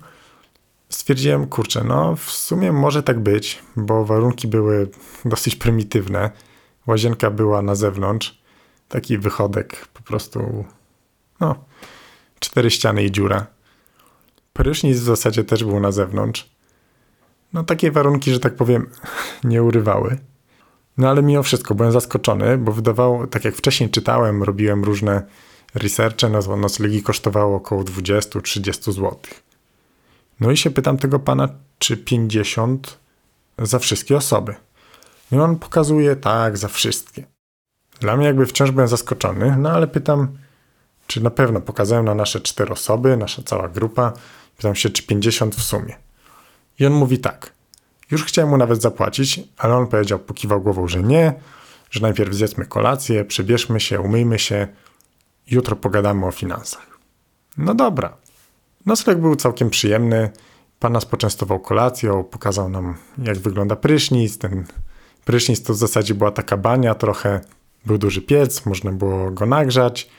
stwierdziłem, 0.90 1.48
kurczę, 1.48 1.84
no 1.84 2.16
w 2.16 2.32
sumie 2.32 2.72
może 2.72 3.04
tak 3.04 3.20
być, 3.20 3.60
bo 3.76 4.06
warunki 4.06 4.48
były 4.48 4.90
dosyć 5.26 5.56
prymitywne. 5.56 6.32
Łazienka 6.88 7.32
była 7.32 7.62
na 7.62 7.76
zewnątrz, 7.76 8.42
taki 8.90 9.18
wychodek, 9.18 9.88
po 9.88 10.02
prostu, 10.02 10.66
no, 11.40 11.56
cztery 12.40 12.72
ściany 12.72 13.04
i 13.04 13.12
dziura. 13.12 13.48
Prysznic 14.54 14.98
w 14.98 15.04
zasadzie 15.04 15.44
też 15.44 15.64
był 15.64 15.80
na 15.80 15.92
zewnątrz. 15.92 16.50
No 17.54 17.64
takie 17.64 17.92
warunki, 17.92 18.32
że 18.32 18.40
tak 18.40 18.56
powiem, 18.56 18.90
nie 19.44 19.64
urywały. 19.64 20.18
No 20.98 21.10
ale 21.10 21.24
mimo 21.24 21.44
wszystko 21.44 21.76
byłem 21.76 21.92
zaskoczony, 21.92 22.58
bo 22.58 22.72
wydawało, 22.72 23.28
tak 23.28 23.46
jak 23.46 23.56
wcześniej 23.56 23.90
czytałem, 23.90 24.44
robiłem 24.44 24.84
różne 24.84 25.24
researche, 25.76 26.30
no 26.30 26.58
noclegi 26.58 27.04
kosztowało 27.04 27.56
około 27.56 27.84
20-30 27.84 28.92
złotych. 28.92 29.44
No 30.40 30.52
i 30.52 30.58
się 30.58 30.72
pytam 30.72 30.98
tego 30.98 31.20
pana, 31.20 31.50
czy 31.80 31.98
50 31.98 33.00
za 33.60 33.80
wszystkie 33.80 34.18
osoby. 34.18 34.56
No 35.32 35.38
I 35.38 35.42
on 35.42 35.60
pokazuje 35.60 36.16
tak, 36.16 36.58
za 36.58 36.68
wszystkie. 36.68 37.24
Dla 38.00 38.18
mnie 38.18 38.26
jakby 38.26 38.46
wciąż 38.46 38.72
byłem 38.72 38.88
zaskoczony, 38.88 39.56
no 39.60 39.70
ale 39.70 39.88
pytam, 39.88 40.38
czy 41.08 41.24
na 41.24 41.30
pewno 41.30 41.62
pokazałem 41.62 42.06
na 42.06 42.16
nasze 42.16 42.42
cztery 42.42 42.72
osoby, 42.72 43.18
nasza 43.18 43.42
cała 43.44 43.70
grupa. 43.70 44.14
Pytam 44.58 44.76
się, 44.76 44.90
czy 44.90 45.04
50 45.04 45.56
w 45.56 45.64
sumie. 45.64 45.96
I 46.80 46.86
on 46.86 46.94
mówi 46.94 47.20
tak. 47.20 47.54
Już 48.12 48.24
chciałem 48.24 48.50
mu 48.50 48.58
nawet 48.58 48.82
zapłacić, 48.82 49.40
ale 49.58 49.76
on 49.76 49.88
powiedział, 49.88 50.20
pokiwał 50.20 50.62
głową, 50.62 50.88
że 50.88 51.04
nie, 51.04 51.34
że 51.92 52.02
najpierw 52.02 52.34
zjedzmy 52.34 52.66
kolację, 52.66 53.26
przebierzmy 53.26 53.80
się, 53.80 54.00
umyjmy 54.00 54.40
się, 54.40 54.68
jutro 55.48 55.76
pogadamy 55.76 56.26
o 56.26 56.32
finansach. 56.32 57.00
No 57.58 57.76
dobra. 57.76 58.18
Nocleg 58.86 59.18
był 59.18 59.36
całkiem 59.36 59.70
przyjemny. 59.70 60.30
Pan 60.80 60.94
nas 60.94 61.06
poczęstował 61.06 61.60
kolacją, 61.60 62.24
pokazał 62.24 62.70
nam, 62.70 62.98
jak 63.18 63.38
wygląda 63.38 63.76
prysznic. 63.76 64.38
Ten 64.38 64.66
prysznic 65.26 65.64
to 65.64 65.74
w 65.74 65.78
zasadzie 65.78 66.14
była 66.14 66.32
taka 66.32 66.58
bania, 66.58 66.96
trochę 66.96 67.42
był 67.86 67.98
duży 67.98 68.22
piec, 68.22 68.66
można 68.66 68.92
było 68.92 69.32
go 69.32 69.46
nagrzać, 69.46 70.10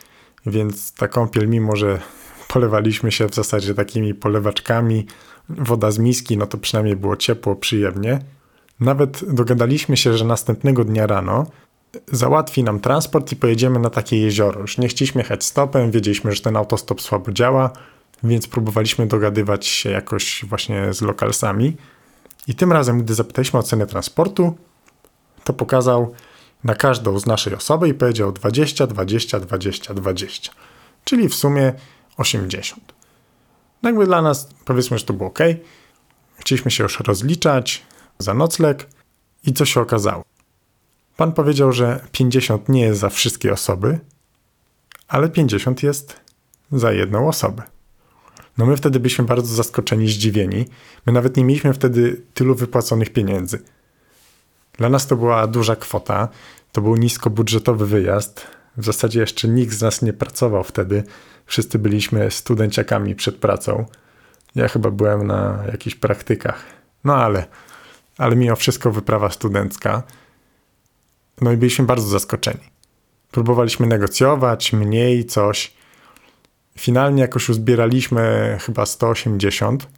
więc 0.46 0.92
ta 0.92 1.08
kąpiel, 1.08 1.48
mimo 1.48 1.76
że 1.76 2.00
polewaliśmy 2.48 3.12
się 3.12 3.28
w 3.28 3.34
zasadzie 3.34 3.74
takimi 3.74 4.14
polewaczkami, 4.14 5.06
woda 5.48 5.90
z 5.90 5.98
miski, 5.98 6.38
no 6.38 6.46
to 6.46 6.58
przynajmniej 6.58 6.96
było 6.96 7.16
ciepło, 7.16 7.56
przyjemnie. 7.56 8.18
Nawet 8.80 9.34
dogadaliśmy 9.34 9.96
się, 9.96 10.16
że 10.16 10.24
następnego 10.24 10.84
dnia 10.84 11.06
rano 11.06 11.46
załatwi 12.12 12.64
nam 12.64 12.80
transport 12.80 13.32
i 13.32 13.36
pojedziemy 13.36 13.78
na 13.78 13.90
takie 13.90 14.18
jezioro. 14.18 14.60
Już 14.60 14.78
nie 14.78 14.88
chcieliśmy 14.88 15.20
jechać 15.20 15.44
stopem, 15.44 15.90
wiedzieliśmy, 15.90 16.32
że 16.32 16.42
ten 16.42 16.56
autostop 16.56 17.02
słabo 17.02 17.32
działa, 17.32 17.70
więc 18.22 18.46
próbowaliśmy 18.46 19.06
dogadywać 19.06 19.66
się 19.66 19.90
jakoś 19.90 20.44
właśnie 20.48 20.92
z 20.92 21.02
lokalsami. 21.02 21.76
I 22.48 22.54
tym 22.54 22.72
razem, 22.72 23.02
gdy 23.02 23.14
zapytaliśmy 23.14 23.58
o 23.58 23.62
cenę 23.62 23.86
transportu, 23.86 24.54
to 25.44 25.52
pokazał 25.52 26.14
na 26.64 26.75
każdą 26.75 27.18
z 27.18 27.26
naszej 27.26 27.54
osoby 27.54 27.88
i 27.88 27.94
powiedział 27.94 28.33
20, 28.33 28.87
20, 28.87 29.40
20, 29.40 29.94
20. 29.94 30.52
Czyli 31.04 31.28
w 31.28 31.35
sumie 31.35 31.73
80. 32.16 32.94
No 33.83 33.90
jakby 33.90 34.06
dla 34.06 34.23
nas 34.23 34.49
powiedzmy, 34.64 34.99
że 34.99 35.04
to 35.04 35.12
było 35.12 35.28
ok. 35.28 35.38
Chcieliśmy 36.37 36.71
się 36.71 36.83
już 36.83 37.00
rozliczać 37.00 37.83
za 38.18 38.35
nocleg 38.35 38.88
i 39.47 39.52
co 39.52 39.64
się 39.64 39.80
okazało? 39.80 40.25
Pan 41.16 41.33
powiedział, 41.33 41.73
że 41.73 42.04
50 42.12 42.68
nie 42.68 42.83
jest 42.83 43.00
za 43.00 43.09
wszystkie 43.09 43.52
osoby, 43.52 43.99
ale 45.09 45.28
50 45.28 45.83
jest 45.83 46.21
za 46.73 46.92
jedną 46.92 47.28
osobę. 47.28 47.62
No 48.59 48.66
my 48.66 48.76
wtedy 48.76 49.00
byliśmy 49.00 49.25
bardzo 49.25 49.54
zaskoczeni, 49.54 50.09
zdziwieni. 50.09 50.64
My 51.06 51.12
nawet 51.12 51.37
nie 51.37 51.44
mieliśmy 51.44 51.75
wtedy 51.75 52.23
tylu 52.35 52.54
wypłaconych 52.54 53.12
pieniędzy. 53.12 53.62
Dla 54.78 54.88
nas 54.88 55.07
to 55.07 55.16
była 55.16 55.47
duża 55.47 55.76
kwota, 55.76 56.28
to 56.73 56.81
był 56.81 56.97
niskobudżetowy 56.97 57.87
wyjazd. 57.87 58.47
W 58.76 58.85
zasadzie 58.85 59.21
jeszcze 59.21 59.49
nikt 59.49 59.73
z 59.73 59.83
nas 59.83 60.02
nie 60.02 60.12
pracował 60.12 60.64
wtedy. 60.64 61.04
Wszyscy 61.47 61.78
byliśmy 61.78 62.31
studenciakami 62.31 63.14
przed 63.14 63.37
pracą. 63.37 63.87
Ja 64.54 64.69
chyba 64.69 64.90
byłem 64.90 65.26
na 65.26 65.64
jakichś 65.73 65.97
praktykach. 65.97 66.64
No 67.04 67.16
ale, 67.16 67.47
ale 68.19 68.37
mimo 68.37 68.57
wszystko 68.57 68.90
wyprawa 68.90 69.31
studencka. 69.31 70.02
No 71.40 71.52
i 71.52 71.57
byliśmy 71.57 71.87
bardzo 71.87 72.09
zaskoczeni. 72.09 72.71
Próbowaliśmy 73.31 73.87
negocjować, 73.87 74.73
mniej 74.73 75.25
coś. 75.25 75.75
Finalnie 76.78 77.23
jakoś 77.23 77.49
uzbieraliśmy 77.49 78.57
chyba 78.61 78.87
180 78.87 79.88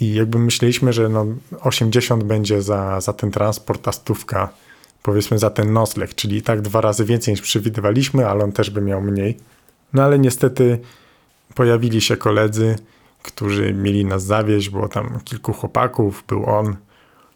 i 0.00 0.14
jakby 0.14 0.38
myśleliśmy, 0.38 0.92
że 0.92 1.08
no 1.08 1.26
80 1.60 2.24
będzie 2.24 2.62
za, 2.62 3.00
za 3.00 3.12
ten 3.12 3.30
transport, 3.30 3.88
a 3.88 3.92
stówka 3.92 4.48
powiedzmy 5.02 5.38
za 5.38 5.50
ten 5.50 5.72
nocleg, 5.72 6.14
czyli 6.14 6.42
tak 6.42 6.60
dwa 6.60 6.80
razy 6.80 7.04
więcej 7.04 7.32
niż 7.32 7.40
przewidywaliśmy, 7.40 8.28
ale 8.28 8.44
on 8.44 8.52
też 8.52 8.70
by 8.70 8.80
miał 8.80 9.02
mniej. 9.02 9.36
No 9.92 10.02
ale 10.02 10.18
niestety 10.18 10.78
pojawili 11.54 12.00
się 12.00 12.16
koledzy, 12.16 12.76
którzy 13.22 13.74
mieli 13.74 14.04
nas 14.04 14.24
zawieźć, 14.24 14.70
było 14.70 14.88
tam 14.88 15.20
kilku 15.24 15.52
chłopaków, 15.52 16.24
był 16.28 16.46
on. 16.46 16.76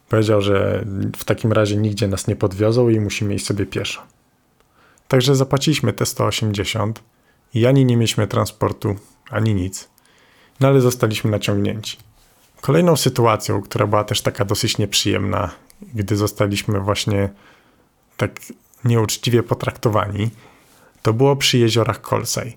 Powiedział, 0.08 0.42
że 0.42 0.84
w 1.16 1.24
takim 1.24 1.52
razie 1.52 1.76
nigdzie 1.76 2.08
nas 2.08 2.26
nie 2.26 2.36
podwiozą 2.36 2.88
i 2.88 3.00
musimy 3.00 3.34
iść 3.34 3.46
sobie 3.46 3.66
pieszo. 3.66 4.02
Także 5.08 5.36
zapłaciliśmy 5.36 5.92
te 5.92 6.06
180 6.06 7.02
i 7.54 7.66
ani 7.66 7.84
nie 7.84 7.96
mieliśmy 7.96 8.26
transportu, 8.26 8.96
ani 9.30 9.54
nic. 9.54 9.88
No 10.60 10.68
ale 10.68 10.80
zostaliśmy 10.80 11.30
naciągnięci. 11.30 11.96
Kolejną 12.60 12.96
sytuacją, 12.96 13.62
która 13.62 13.86
była 13.86 14.04
też 14.04 14.20
taka 14.20 14.44
dosyć 14.44 14.78
nieprzyjemna, 14.78 15.50
gdy 15.94 16.16
zostaliśmy 16.16 16.80
właśnie 16.80 17.28
tak 18.16 18.40
nieuczciwie 18.84 19.42
potraktowani, 19.42 20.30
to 21.02 21.12
było 21.12 21.36
przy 21.36 21.58
jeziorach 21.58 22.00
Kolsej. 22.00 22.56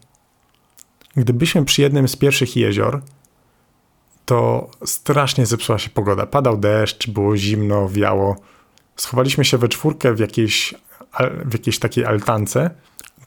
Gdybyśmy 1.16 1.66
przy 1.66 1.82
jednym 1.82 2.08
z 2.08 2.16
pierwszych 2.16 2.56
jezior, 2.56 3.02
to 4.26 4.70
strasznie 4.86 5.46
zepsuła 5.46 5.80
się 5.80 5.90
pogoda. 5.90 6.26
Padał 6.26 6.58
deszcz, 6.58 7.10
było 7.10 7.38
zimno, 7.38 7.90
wiało. 7.90 8.36
Schowaliśmy 8.96 9.46
się 9.46 9.58
we 9.58 9.68
czwórkę 9.68 10.14
w 10.14 10.20
jakiejś, 10.20 10.74
w 11.46 11.54
jakiejś 11.54 11.80
takiej 11.80 12.06
altance, 12.06 12.70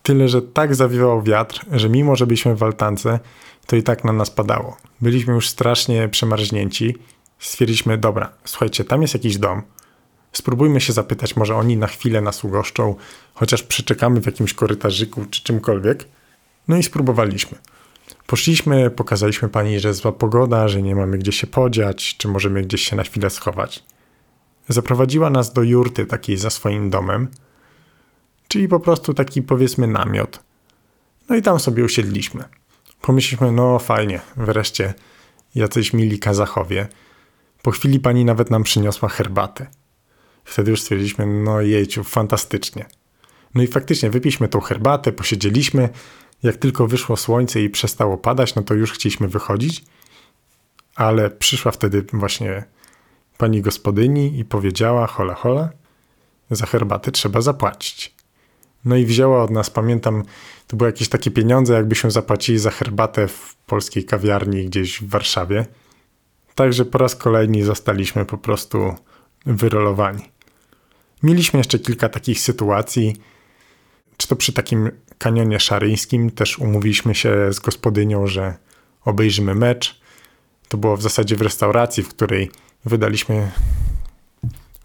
tyle 0.02 0.28
że 0.28 0.42
tak 0.42 0.75
zawiewał 0.75 1.23
wiatr, 1.23 1.64
że 1.73 1.88
mimo, 1.88 2.16
że 2.16 2.26
byliśmy 2.26 2.56
w 2.56 2.62
altance, 2.62 3.21
to 3.66 3.76
i 3.76 3.82
tak 3.82 4.04
na 4.04 4.12
nas 4.12 4.30
padało. 4.30 4.76
Byliśmy 5.00 5.35
już 5.35 5.49
strasznie 5.49 6.08
przemarznięci. 6.08 6.96
Stwierdziliśmy, 7.38 7.99
dobra, 7.99 8.32
słuchajcie, 8.44 8.85
tam 8.85 9.02
jest 9.02 9.14
jakiś 9.14 9.38
dom. 9.38 9.62
Spróbujmy 10.32 10.80
się 10.80 10.92
zapytać, 10.92 11.37
może 11.37 11.56
oni 11.56 11.76
na 11.76 11.87
chwilę 11.87 12.20
nas 12.20 12.44
ugoszczą, 12.44 12.94
chociaż 13.35 13.62
przeczekamy 13.62 14.20
w 14.20 14.26
jakimś 14.26 14.54
korytarzyku 14.54 15.25
czy 15.30 15.42
czymkolwiek. 15.42 16.04
No 16.68 16.76
i 16.76 16.82
spróbowaliśmy. 16.82 17.58
Poszliśmy, 18.26 18.90
pokazaliśmy 18.90 19.49
pani, 19.49 19.80
że 19.80 19.94
zła 19.94 20.12
pogoda, 20.12 20.68
że 20.68 20.82
nie 20.82 20.96
mamy 20.96 21.18
gdzie 21.18 21.32
się 21.32 21.46
podziać, 21.46 22.16
czy 22.18 22.28
możemy 22.28 22.62
gdzieś 22.62 22.82
się 22.82 22.96
na 22.96 23.02
chwilę 23.02 23.30
schować. 23.30 23.85
Zaprowadziła 24.68 25.30
nas 25.30 25.52
do 25.52 25.62
jurty 25.62 26.06
takiej 26.06 26.37
za 26.37 26.50
swoim 26.50 26.90
domem, 26.90 27.28
czyli 28.49 28.68
po 28.68 28.80
prostu 28.80 29.14
taki 29.14 29.42
powiedzmy 29.42 29.87
namiot. 29.87 30.40
No 31.28 31.37
i 31.37 31.42
tam 31.42 31.61
sobie 31.61 31.85
usiedliśmy. 31.85 32.44
Pomyśleliśmy, 33.06 33.52
no 33.52 33.78
fajnie, 33.78 34.20
wreszcie 34.36 34.94
jacyś 35.54 35.92
mili 35.92 36.18
kazachowie. 36.18 36.88
Po 37.62 37.70
chwili 37.70 38.00
pani 38.00 38.25
nawet 38.25 38.50
nam 38.50 38.62
przyniosła 38.62 39.08
herbatę. 39.08 39.66
Wtedy 40.44 40.70
już 40.70 40.80
stwierdziliśmy, 40.80 41.26
no 41.26 41.60
jejciu, 41.60 42.04
fantastycznie. 42.04 42.86
No 43.54 43.62
i 43.62 43.66
faktycznie 43.66 44.10
wypiliśmy 44.10 44.48
tą 44.48 44.60
herbatę, 44.60 45.12
posiedzieliśmy. 45.12 45.88
Jak 46.42 46.56
tylko 46.56 46.86
wyszło 46.86 47.16
słońce 47.16 47.60
i 47.60 47.70
przestało 47.70 48.18
padać, 48.18 48.54
no 48.54 48.62
to 48.62 48.75
już 48.75 48.92
chcieliśmy 48.92 49.28
wychodzić. 49.28 49.84
Ale 50.94 51.30
przyszła 51.30 51.72
wtedy 51.72 52.06
właśnie 52.12 52.64
pani 53.38 53.62
gospodyni 53.62 54.38
i 54.38 54.44
powiedziała, 54.44 55.06
hola 55.06 55.34
hola, 55.34 55.70
za 56.50 56.66
herbatę 56.66 57.12
trzeba 57.12 57.40
zapłacić. 57.40 58.15
No 58.85 58.97
i 58.97 59.04
wzięła 59.04 59.42
od 59.42 59.50
nas, 59.50 59.71
pamiętam, 59.71 60.23
to 60.66 60.76
były 60.76 60.88
jakieś 60.88 61.09
takie 61.09 61.30
pieniądze, 61.30 61.75
jakbyśmy 61.75 62.11
zapłacili 62.11 62.59
za 62.59 62.71
herbatę 62.71 63.28
w 63.28 63.56
polskiej 63.66 64.04
kawiarni 64.04 64.64
gdzieś 64.64 65.02
w 65.02 65.09
Warszawie. 65.09 65.66
Także 66.54 66.85
po 66.85 66.99
raz 66.99 67.16
kolejny 67.16 67.64
zostaliśmy 67.64 68.25
po 68.25 68.38
prostu 68.38 68.95
wyrolowani. 69.47 70.23
Mieliśmy 71.23 71.59
jeszcze 71.59 71.78
kilka 71.78 72.09
takich 72.09 72.40
sytuacji, 72.40 73.16
czy 74.16 74.28
to 74.28 74.37
przy 74.37 74.52
takim 74.52 74.90
kanionie 75.18 75.61
szaryńskim 75.61 76.30
też 76.30 76.59
umówiliśmy 76.59 77.14
się 77.14 77.52
z 77.52 77.59
gospodynią, 77.59 78.26
że 78.26 78.54
obejrzymy 79.04 79.54
mecz. 79.54 80.00
To 80.68 80.76
było 80.76 80.97
w 80.97 81.02
zasadzie 81.02 81.37
w 81.37 81.40
restauracji, 81.42 82.02
w 82.02 82.09
której 82.09 82.50
wydaliśmy 82.85 83.50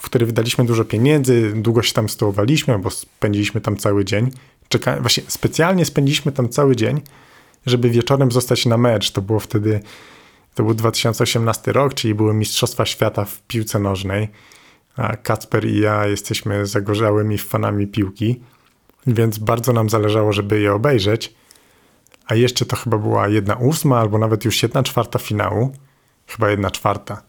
w 0.02 0.06
której 0.06 0.26
wydaliśmy 0.26 0.66
dużo 0.66 0.86
pieniędzy, 0.86 1.54
długo 1.56 1.84
się 1.84 1.94
tam 1.94 2.10
stołowaliśmy, 2.10 2.80
bo 2.80 2.90
spędziliśmy 2.90 3.62
tam 3.62 3.78
cały 3.78 4.06
dzień. 4.06 4.32
Czeka... 4.70 5.02
Właśnie 5.02 5.24
specjalnie 5.28 5.86
spędziliśmy 5.86 6.32
tam 6.32 6.50
cały 6.50 6.76
dzień, 6.76 7.02
żeby 7.66 7.90
wieczorem 7.90 8.32
zostać 8.32 8.66
na 8.66 8.78
mecz. 8.78 9.12
To 9.12 9.22
było 9.22 9.40
wtedy, 9.40 9.82
to 10.56 10.64
był 10.64 10.74
2018 10.74 11.72
rok, 11.72 11.94
czyli 11.94 12.16
były 12.16 12.34
Mistrzostwa 12.34 12.86
Świata 12.86 13.26
w 13.26 13.42
piłce 13.42 13.80
nożnej. 13.80 14.28
A 14.98 15.18
Kacper 15.18 15.66
i 15.66 15.80
ja 15.80 16.08
jesteśmy 16.08 16.66
zagorzałymi 16.66 17.38
fanami 17.38 17.88
piłki, 17.88 18.42
więc 19.08 19.38
bardzo 19.38 19.74
nam 19.74 19.90
zależało, 19.90 20.34
żeby 20.34 20.60
je 20.60 20.74
obejrzeć. 20.74 21.34
A 22.28 22.36
jeszcze 22.36 22.66
to 22.66 22.76
chyba 22.76 22.98
była 22.98 23.28
jedna 23.28 23.56
ósma, 23.56 24.00
albo 24.00 24.18
nawet 24.18 24.46
już 24.46 24.64
jedna 24.64 24.84
czwarta 24.84 25.20
finału. 25.20 25.74
Chyba 26.28 26.50
jedna 26.50 26.72
czwarta. 26.72 27.22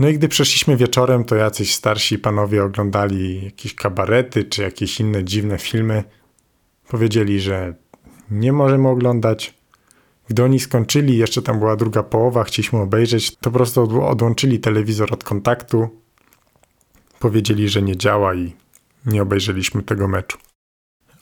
No 0.00 0.08
i 0.08 0.14
gdy 0.14 0.28
przeszliśmy 0.28 0.76
wieczorem, 0.76 1.24
to 1.24 1.36
jacyś 1.36 1.74
starsi 1.74 2.18
panowie 2.18 2.64
oglądali 2.64 3.44
jakieś 3.44 3.74
kabarety 3.74 4.44
czy 4.44 4.62
jakieś 4.62 5.00
inne 5.00 5.24
dziwne 5.24 5.58
filmy. 5.58 6.04
Powiedzieli, 6.88 7.40
że 7.40 7.74
nie 8.30 8.52
możemy 8.52 8.88
oglądać. 8.88 9.54
Gdy 10.28 10.44
oni 10.44 10.60
skończyli, 10.60 11.18
jeszcze 11.18 11.42
tam 11.42 11.58
była 11.58 11.76
druga 11.76 12.02
połowa, 12.02 12.44
chcieliśmy 12.44 12.78
obejrzeć, 12.78 13.36
to 13.36 13.50
po 13.50 13.50
prostu 13.50 14.04
odłączyli 14.06 14.60
telewizor 14.60 15.12
od 15.12 15.24
kontaktu. 15.24 15.88
Powiedzieli, 17.18 17.68
że 17.68 17.82
nie 17.82 17.96
działa 17.96 18.34
i 18.34 18.52
nie 19.06 19.22
obejrzeliśmy 19.22 19.82
tego 19.82 20.08
meczu. 20.08 20.38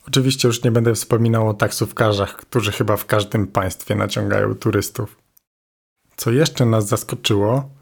Oczywiście 0.06 0.48
już 0.48 0.64
nie 0.64 0.70
będę 0.70 0.94
wspominał 0.94 1.48
o 1.48 1.54
taksówkarzach, 1.54 2.36
którzy 2.36 2.72
chyba 2.72 2.96
w 2.96 3.06
każdym 3.06 3.46
państwie 3.46 3.94
naciągają 3.94 4.54
turystów. 4.54 5.16
Co 6.16 6.30
jeszcze 6.30 6.66
nas 6.66 6.88
zaskoczyło, 6.88 7.77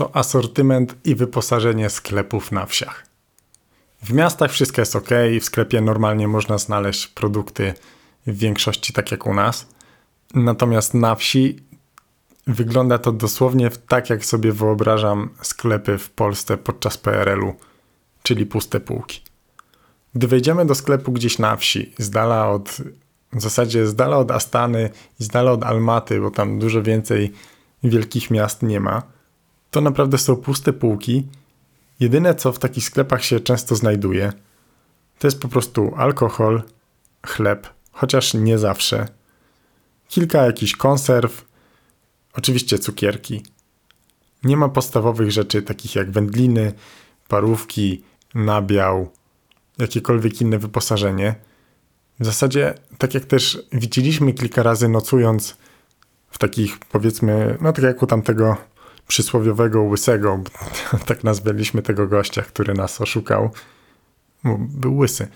to 0.00 0.16
asortyment 0.16 0.96
i 1.04 1.14
wyposażenie 1.14 1.90
sklepów 1.90 2.52
na 2.52 2.66
wsiach. 2.66 3.06
W 4.02 4.12
miastach 4.12 4.50
wszystko 4.50 4.82
jest 4.82 4.96
ok, 4.96 5.08
w 5.40 5.44
sklepie 5.44 5.80
normalnie 5.80 6.28
można 6.28 6.58
znaleźć 6.58 7.06
produkty 7.06 7.74
w 8.26 8.38
większości 8.38 8.92
tak 8.92 9.10
jak 9.10 9.26
u 9.26 9.34
nas. 9.34 9.66
Natomiast 10.34 10.94
na 10.94 11.14
wsi 11.14 11.56
wygląda 12.46 12.98
to 12.98 13.12
dosłownie 13.12 13.70
tak, 13.88 14.10
jak 14.10 14.24
sobie 14.24 14.52
wyobrażam 14.52 15.28
sklepy 15.42 15.98
w 15.98 16.10
Polsce 16.10 16.56
podczas 16.56 16.98
PRL-u, 16.98 17.54
czyli 18.22 18.46
puste 18.46 18.80
półki. 18.80 19.20
Gdy 20.14 20.26
wejdziemy 20.26 20.66
do 20.66 20.74
sklepu 20.74 21.12
gdzieś 21.12 21.38
na 21.38 21.56
wsi, 21.56 21.92
z 21.98 22.10
dala 22.10 22.48
od, 22.48 22.76
w 23.32 23.40
zasadzie 23.40 23.86
z 23.86 23.94
dala 23.94 24.16
od 24.16 24.30
Astany 24.30 24.90
i 25.20 25.24
z 25.24 25.28
dala 25.28 25.52
od 25.52 25.64
Almaty, 25.64 26.20
bo 26.20 26.30
tam 26.30 26.58
dużo 26.58 26.82
więcej 26.82 27.32
wielkich 27.82 28.30
miast 28.30 28.62
nie 28.62 28.80
ma, 28.80 29.19
to 29.70 29.80
naprawdę 29.80 30.18
są 30.18 30.36
puste 30.36 30.72
półki. 30.72 31.26
Jedyne, 32.00 32.34
co 32.34 32.52
w 32.52 32.58
takich 32.58 32.84
sklepach 32.84 33.24
się 33.24 33.40
często 33.40 33.76
znajduje, 33.76 34.32
to 35.18 35.26
jest 35.26 35.40
po 35.40 35.48
prostu 35.48 35.92
alkohol, 35.96 36.62
chleb, 37.26 37.68
chociaż 37.92 38.34
nie 38.34 38.58
zawsze, 38.58 39.08
kilka 40.08 40.46
jakichś 40.46 40.76
konserw, 40.76 41.44
oczywiście 42.32 42.78
cukierki. 42.78 43.42
Nie 44.44 44.56
ma 44.56 44.68
podstawowych 44.68 45.30
rzeczy 45.30 45.62
takich 45.62 45.94
jak 45.94 46.10
wędliny, 46.10 46.72
parówki, 47.28 48.04
nabiał, 48.34 49.10
jakiekolwiek 49.78 50.40
inne 50.40 50.58
wyposażenie. 50.58 51.34
W 52.20 52.24
zasadzie, 52.24 52.74
tak 52.98 53.14
jak 53.14 53.24
też 53.24 53.66
widzieliśmy 53.72 54.32
kilka 54.32 54.62
razy 54.62 54.88
nocując 54.88 55.56
w 56.30 56.38
takich, 56.38 56.78
powiedzmy, 56.78 57.58
no 57.60 57.72
tak 57.72 57.84
jak 57.84 58.02
u 58.02 58.06
tamtego 58.06 58.56
przysłowiowego 59.10 59.82
łysego, 59.82 60.40
tak 61.06 61.24
nazwaliśmy 61.24 61.82
tego 61.82 62.06
gościa, 62.06 62.42
który 62.42 62.74
nas 62.74 63.00
oszukał, 63.00 63.50
był 64.58 64.96
łysy, 64.96 65.28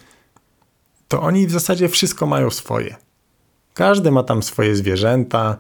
to 1.09 1.23
oni 1.23 1.47
w 1.47 1.51
zasadzie 1.51 1.89
wszystko 1.89 2.27
mają 2.27 2.51
swoje. 2.51 2.97
Każdy 3.75 4.11
ma 4.11 4.23
tam 4.23 4.43
swoje 4.43 4.77
zwierzęta, 4.77 5.57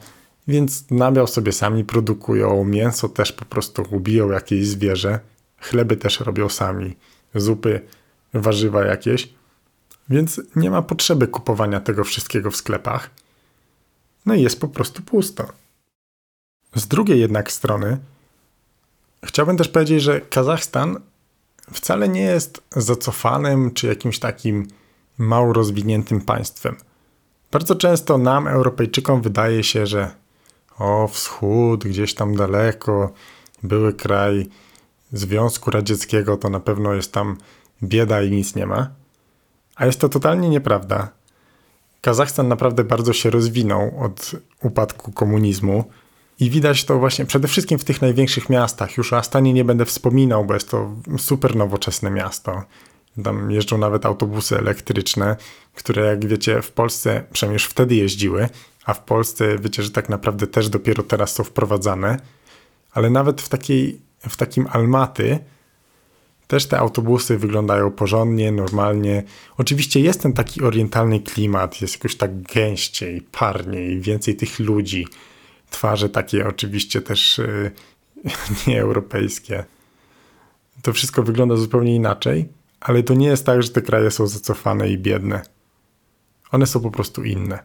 więc 0.48 0.90
nabiał 0.90 1.26
sobie 1.26 1.52
sami 1.52 1.84
produkują, 1.84 2.64
mięso 2.64 3.08
też 3.08 3.32
po 3.32 3.44
prostu 3.44 3.82
ubiją 3.90 4.30
jakieś 4.30 4.66
zwierzę, 4.66 5.20
chleby 5.60 5.96
też 5.96 6.20
robią 6.20 6.48
sami, 6.48 6.96
zupy, 7.34 7.80
warzywa 8.34 8.84
jakieś, 8.84 9.34
więc 10.08 10.40
nie 10.56 10.70
ma 10.70 10.82
potrzeby 10.82 11.28
kupowania 11.28 11.80
tego 11.80 12.04
wszystkiego 12.04 12.50
w 12.50 12.56
sklepach. 12.56 13.10
No 14.26 14.34
i 14.34 14.42
jest 14.42 14.60
po 14.60 14.68
prostu 14.68 15.02
pusto. 15.02 15.63
Z 16.74 16.86
drugiej 16.86 17.20
jednak 17.20 17.52
strony, 17.52 17.98
chciałbym 19.24 19.56
też 19.56 19.68
powiedzieć, 19.68 20.02
że 20.02 20.20
Kazachstan 20.20 21.00
wcale 21.72 22.08
nie 22.08 22.22
jest 22.22 22.62
zacofanym 22.76 23.70
czy 23.70 23.86
jakimś 23.86 24.18
takim 24.18 24.68
mało 25.18 25.52
rozwiniętym 25.52 26.20
państwem. 26.20 26.76
Bardzo 27.52 27.74
często 27.74 28.18
nam, 28.18 28.48
Europejczykom, 28.48 29.22
wydaje 29.22 29.64
się, 29.64 29.86
że 29.86 30.10
o 30.78 31.08
wschód, 31.08 31.84
gdzieś 31.84 32.14
tam 32.14 32.36
daleko, 32.36 33.12
były 33.62 33.92
kraj 33.92 34.46
Związku 35.12 35.70
Radzieckiego, 35.70 36.36
to 36.36 36.50
na 36.50 36.60
pewno 36.60 36.94
jest 36.94 37.12
tam 37.12 37.36
bieda 37.82 38.22
i 38.22 38.30
nic 38.30 38.54
nie 38.54 38.66
ma. 38.66 38.90
A 39.76 39.86
jest 39.86 40.00
to 40.00 40.08
totalnie 40.08 40.48
nieprawda. 40.48 41.08
Kazachstan 42.00 42.48
naprawdę 42.48 42.84
bardzo 42.84 43.12
się 43.12 43.30
rozwinął 43.30 44.04
od 44.04 44.30
upadku 44.62 45.12
komunizmu. 45.12 45.84
I 46.40 46.50
widać 46.50 46.84
to 46.84 46.98
właśnie 46.98 47.26
przede 47.26 47.48
wszystkim 47.48 47.78
w 47.78 47.84
tych 47.84 48.02
największych 48.02 48.50
miastach. 48.50 48.96
Już 48.96 49.12
o 49.12 49.16
Astanie 49.16 49.52
nie 49.52 49.64
będę 49.64 49.84
wspominał, 49.84 50.44
bo 50.44 50.54
jest 50.54 50.70
to 50.70 50.90
super 51.18 51.56
nowoczesne 51.56 52.10
miasto. 52.10 52.62
Tam 53.24 53.50
jeżdżą 53.50 53.78
nawet 53.78 54.06
autobusy 54.06 54.58
elektryczne, 54.58 55.36
które 55.74 56.06
jak 56.06 56.26
wiecie 56.26 56.62
w 56.62 56.72
Polsce 56.72 57.24
przynajmniej 57.32 57.54
już 57.54 57.64
wtedy 57.64 57.94
jeździły, 57.94 58.48
a 58.84 58.94
w 58.94 59.04
Polsce 59.04 59.58
wiecie, 59.58 59.82
że 59.82 59.90
tak 59.90 60.08
naprawdę 60.08 60.46
też 60.46 60.68
dopiero 60.68 61.02
teraz 61.02 61.34
są 61.34 61.44
wprowadzane. 61.44 62.20
Ale 62.92 63.10
nawet 63.10 63.42
w, 63.42 63.48
takiej, 63.48 64.00
w 64.28 64.36
takim 64.36 64.66
Almaty 64.70 65.38
Też 66.46 66.66
te 66.66 66.78
autobusy 66.78 67.38
wyglądają 67.38 67.90
porządnie, 67.90 68.52
normalnie. 68.52 69.22
Oczywiście 69.58 70.00
jest 70.00 70.22
ten 70.22 70.32
taki 70.32 70.62
orientalny 70.62 71.20
klimat, 71.20 71.80
jest 71.80 71.94
jakoś 71.94 72.16
tak 72.16 72.42
gęściej, 72.42 73.20
parniej, 73.32 74.00
więcej 74.00 74.36
tych 74.36 74.58
ludzi. 74.58 75.06
Twarze 75.70 76.08
takie 76.08 76.48
oczywiście 76.48 77.02
też 77.02 77.38
yy, 77.38 77.70
nieeuropejskie. 78.66 79.64
To 80.82 80.92
wszystko 80.92 81.22
wygląda 81.22 81.56
zupełnie 81.56 81.94
inaczej, 81.94 82.48
ale 82.80 83.02
to 83.02 83.14
nie 83.14 83.26
jest 83.26 83.46
tak, 83.46 83.62
że 83.62 83.68
te 83.68 83.82
kraje 83.82 84.10
są 84.10 84.26
zacofane 84.26 84.88
i 84.88 84.98
biedne. 84.98 85.42
One 86.52 86.66
są 86.66 86.80
po 86.80 86.90
prostu 86.90 87.24
inne. 87.24 87.64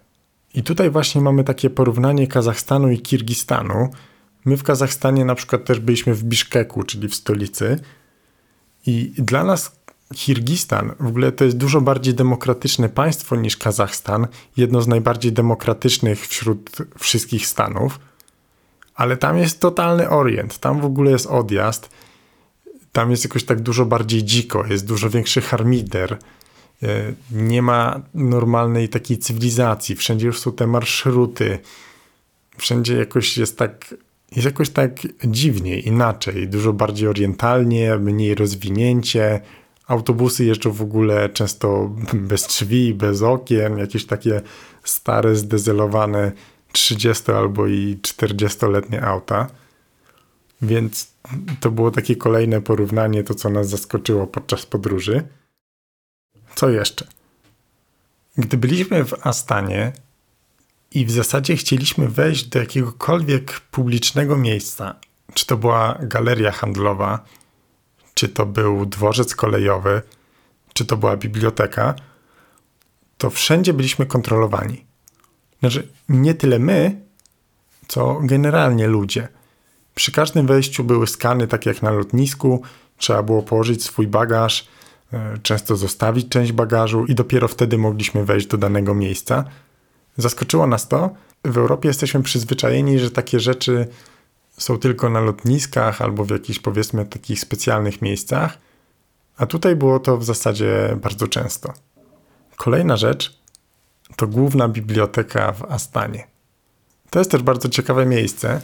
I 0.53 0.63
tutaj 0.63 0.89
właśnie 0.89 1.21
mamy 1.21 1.43
takie 1.43 1.69
porównanie 1.69 2.27
Kazachstanu 2.27 2.89
i 2.89 2.99
Kirgistanu. 2.99 3.89
My 4.45 4.57
w 4.57 4.63
Kazachstanie 4.63 5.25
na 5.25 5.35
przykład 5.35 5.65
też 5.65 5.79
byliśmy 5.79 6.15
w 6.15 6.23
Biszkeku, 6.23 6.83
czyli 6.83 7.07
w 7.07 7.15
stolicy. 7.15 7.79
I 8.85 9.13
dla 9.17 9.43
nas 9.43 9.78
Kirgistan 10.15 10.91
w 10.99 11.07
ogóle 11.07 11.31
to 11.31 11.45
jest 11.45 11.57
dużo 11.57 11.81
bardziej 11.81 12.13
demokratyczne 12.13 12.89
państwo 12.89 13.35
niż 13.35 13.57
Kazachstan. 13.57 14.27
Jedno 14.57 14.81
z 14.81 14.87
najbardziej 14.87 15.31
demokratycznych 15.31 16.27
wśród 16.27 16.77
wszystkich 16.97 17.47
stanów. 17.47 17.99
Ale 18.95 19.17
tam 19.17 19.37
jest 19.37 19.59
totalny 19.59 20.09
orient. 20.09 20.57
Tam 20.57 20.81
w 20.81 20.85
ogóle 20.85 21.11
jest 21.11 21.27
odjazd. 21.27 21.89
Tam 22.91 23.11
jest 23.11 23.23
jakoś 23.23 23.43
tak 23.43 23.61
dużo 23.61 23.85
bardziej 23.85 24.23
dziko. 24.23 24.65
Jest 24.65 24.87
dużo 24.87 25.09
większy 25.09 25.41
harmider 25.41 26.17
E, 26.83 27.13
nie 27.31 27.61
ma 27.61 28.01
normalnej 28.13 28.89
takiej 28.89 29.17
cywilizacji, 29.17 29.95
wszędzie 29.95 30.27
już 30.27 30.39
są 30.39 30.51
te 30.51 30.67
marszruty, 30.67 31.59
wszędzie 32.57 32.97
jakoś 32.97 33.37
jest 33.37 33.57
tak, 33.57 33.95
jest 34.31 34.45
jakoś 34.45 34.69
tak 34.69 34.91
dziwniej, 35.23 35.87
inaczej, 35.87 36.47
dużo 36.47 36.73
bardziej 36.73 37.07
orientalnie, 37.07 37.97
mniej 37.97 38.35
rozwinięcie, 38.35 39.41
autobusy 39.89 40.45
jeżdżą 40.45 40.71
w 40.71 40.81
ogóle 40.81 41.29
często 41.29 41.91
bez 42.13 42.47
drzwi, 42.47 42.93
bez 42.93 43.21
okien, 43.21 43.77
jakieś 43.77 44.05
takie 44.05 44.41
stare, 44.83 45.35
zdezelowane 45.35 46.31
30 46.71 47.31
albo 47.31 47.67
i 47.67 47.99
40-letnie 48.01 49.03
auta. 49.03 49.47
Więc 50.61 51.13
to 51.59 51.71
było 51.71 51.91
takie 51.91 52.15
kolejne 52.15 52.61
porównanie, 52.61 53.23
to 53.23 53.35
co 53.35 53.49
nas 53.49 53.69
zaskoczyło 53.69 54.27
podczas 54.27 54.65
podróży. 54.65 55.23
Co 56.55 56.69
jeszcze? 56.69 57.07
Gdy 58.37 58.57
byliśmy 58.57 59.05
w 59.05 59.27
Astanie 59.27 59.93
i 60.91 61.05
w 61.05 61.11
zasadzie 61.11 61.55
chcieliśmy 61.55 62.07
wejść 62.07 62.43
do 62.43 62.59
jakiegokolwiek 62.59 63.59
publicznego 63.59 64.37
miejsca, 64.37 64.95
czy 65.33 65.45
to 65.45 65.57
była 65.57 65.97
galeria 66.01 66.51
handlowa, 66.51 67.25
czy 68.19 68.29
to 68.29 68.45
był 68.45 68.85
dworzec 68.85 69.35
kolejowy, 69.35 70.01
czy 70.73 70.85
to 70.85 70.97
była 70.97 71.17
biblioteka, 71.17 71.95
to 73.17 73.29
wszędzie 73.29 73.73
byliśmy 73.73 74.05
kontrolowani. 74.05 74.85
Znaczy, 75.59 75.87
nie 76.09 76.33
tyle 76.33 76.59
my, 76.59 77.01
co 77.87 78.19
generalnie 78.23 78.87
ludzie. 78.87 79.27
Przy 79.95 80.11
każdym 80.11 80.47
wejściu 80.47 80.83
były 80.83 81.07
skany, 81.07 81.47
tak 81.47 81.65
jak 81.65 81.81
na 81.81 81.91
lotnisku, 81.91 82.61
trzeba 82.97 83.23
było 83.23 83.43
położyć 83.43 83.83
swój 83.83 84.07
bagaż, 84.07 84.67
E, 85.13 85.37
często 85.43 85.75
zostawić 85.75 86.29
część 86.29 86.51
bagażu 86.51 87.05
i 87.05 87.15
dopiero 87.15 87.47
wtedy 87.47 87.77
mogliśmy 87.77 88.25
wejść 88.25 88.47
do 88.47 88.57
danego 88.57 88.95
miejsca. 88.95 89.43
Zaskoczyło 90.17 90.67
nas 90.67 90.87
to. 90.87 91.09
W 91.45 91.57
Europie 91.57 91.87
jesteśmy 91.87 92.23
przyzwyczajeni, 92.23 92.99
że 92.99 93.11
takie 93.11 93.39
rzeczy 93.39 93.87
są 94.59 94.77
tylko 94.77 95.09
na 95.09 95.19
lotniskach 95.19 96.01
albo 96.01 96.25
w 96.25 96.29
jakichś 96.29 96.59
powiedzmy 96.59 97.05
takich 97.05 97.39
specjalnych 97.39 98.01
miejscach, 98.01 98.57
a 99.37 99.45
tutaj 99.45 99.75
było 99.75 99.99
to 99.99 100.17
w 100.17 100.23
zasadzie 100.23 100.97
bardzo 101.01 101.27
często. 101.27 101.73
Kolejna 102.57 102.97
rzecz 102.97 103.39
to 104.15 104.27
główna 104.27 104.67
biblioteka 104.67 105.51
w 105.51 105.63
Astanie. 105.63 106.27
To 107.09 107.19
jest 107.19 107.31
też 107.31 107.43
bardzo 107.43 107.69
ciekawe 107.69 108.05
miejsce, 108.05 108.61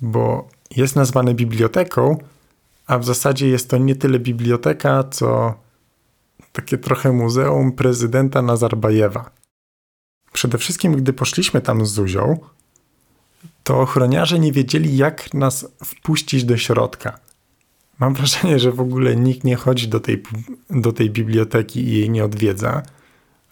bo 0.00 0.48
jest 0.76 0.96
nazwane 0.96 1.34
biblioteką, 1.34 2.18
a 2.86 2.98
w 2.98 3.04
zasadzie 3.04 3.48
jest 3.48 3.70
to 3.70 3.78
nie 3.78 3.96
tyle 3.96 4.18
biblioteka, 4.18 5.04
co 5.10 5.54
takie 6.52 6.78
trochę 6.78 7.12
muzeum 7.12 7.72
prezydenta 7.72 8.42
Nazarbajewa. 8.42 9.30
Przede 10.32 10.58
wszystkim, 10.58 10.96
gdy 10.96 11.12
poszliśmy 11.12 11.60
tam 11.60 11.86
z 11.86 11.90
Zuzią, 11.90 12.38
to 13.66 13.80
ochroniarze 13.80 14.38
nie 14.38 14.52
wiedzieli, 14.52 14.96
jak 14.96 15.34
nas 15.34 15.68
wpuścić 15.84 16.44
do 16.44 16.56
środka. 16.56 17.18
Mam 17.98 18.14
wrażenie, 18.14 18.58
że 18.58 18.72
w 18.72 18.80
ogóle 18.80 19.16
nikt 19.16 19.44
nie 19.44 19.56
chodzi 19.56 19.88
do 19.88 20.00
tej, 20.00 20.22
do 20.70 20.92
tej 20.92 21.10
biblioteki 21.10 21.80
i 21.80 21.92
jej 21.92 22.10
nie 22.10 22.24
odwiedza, 22.24 22.82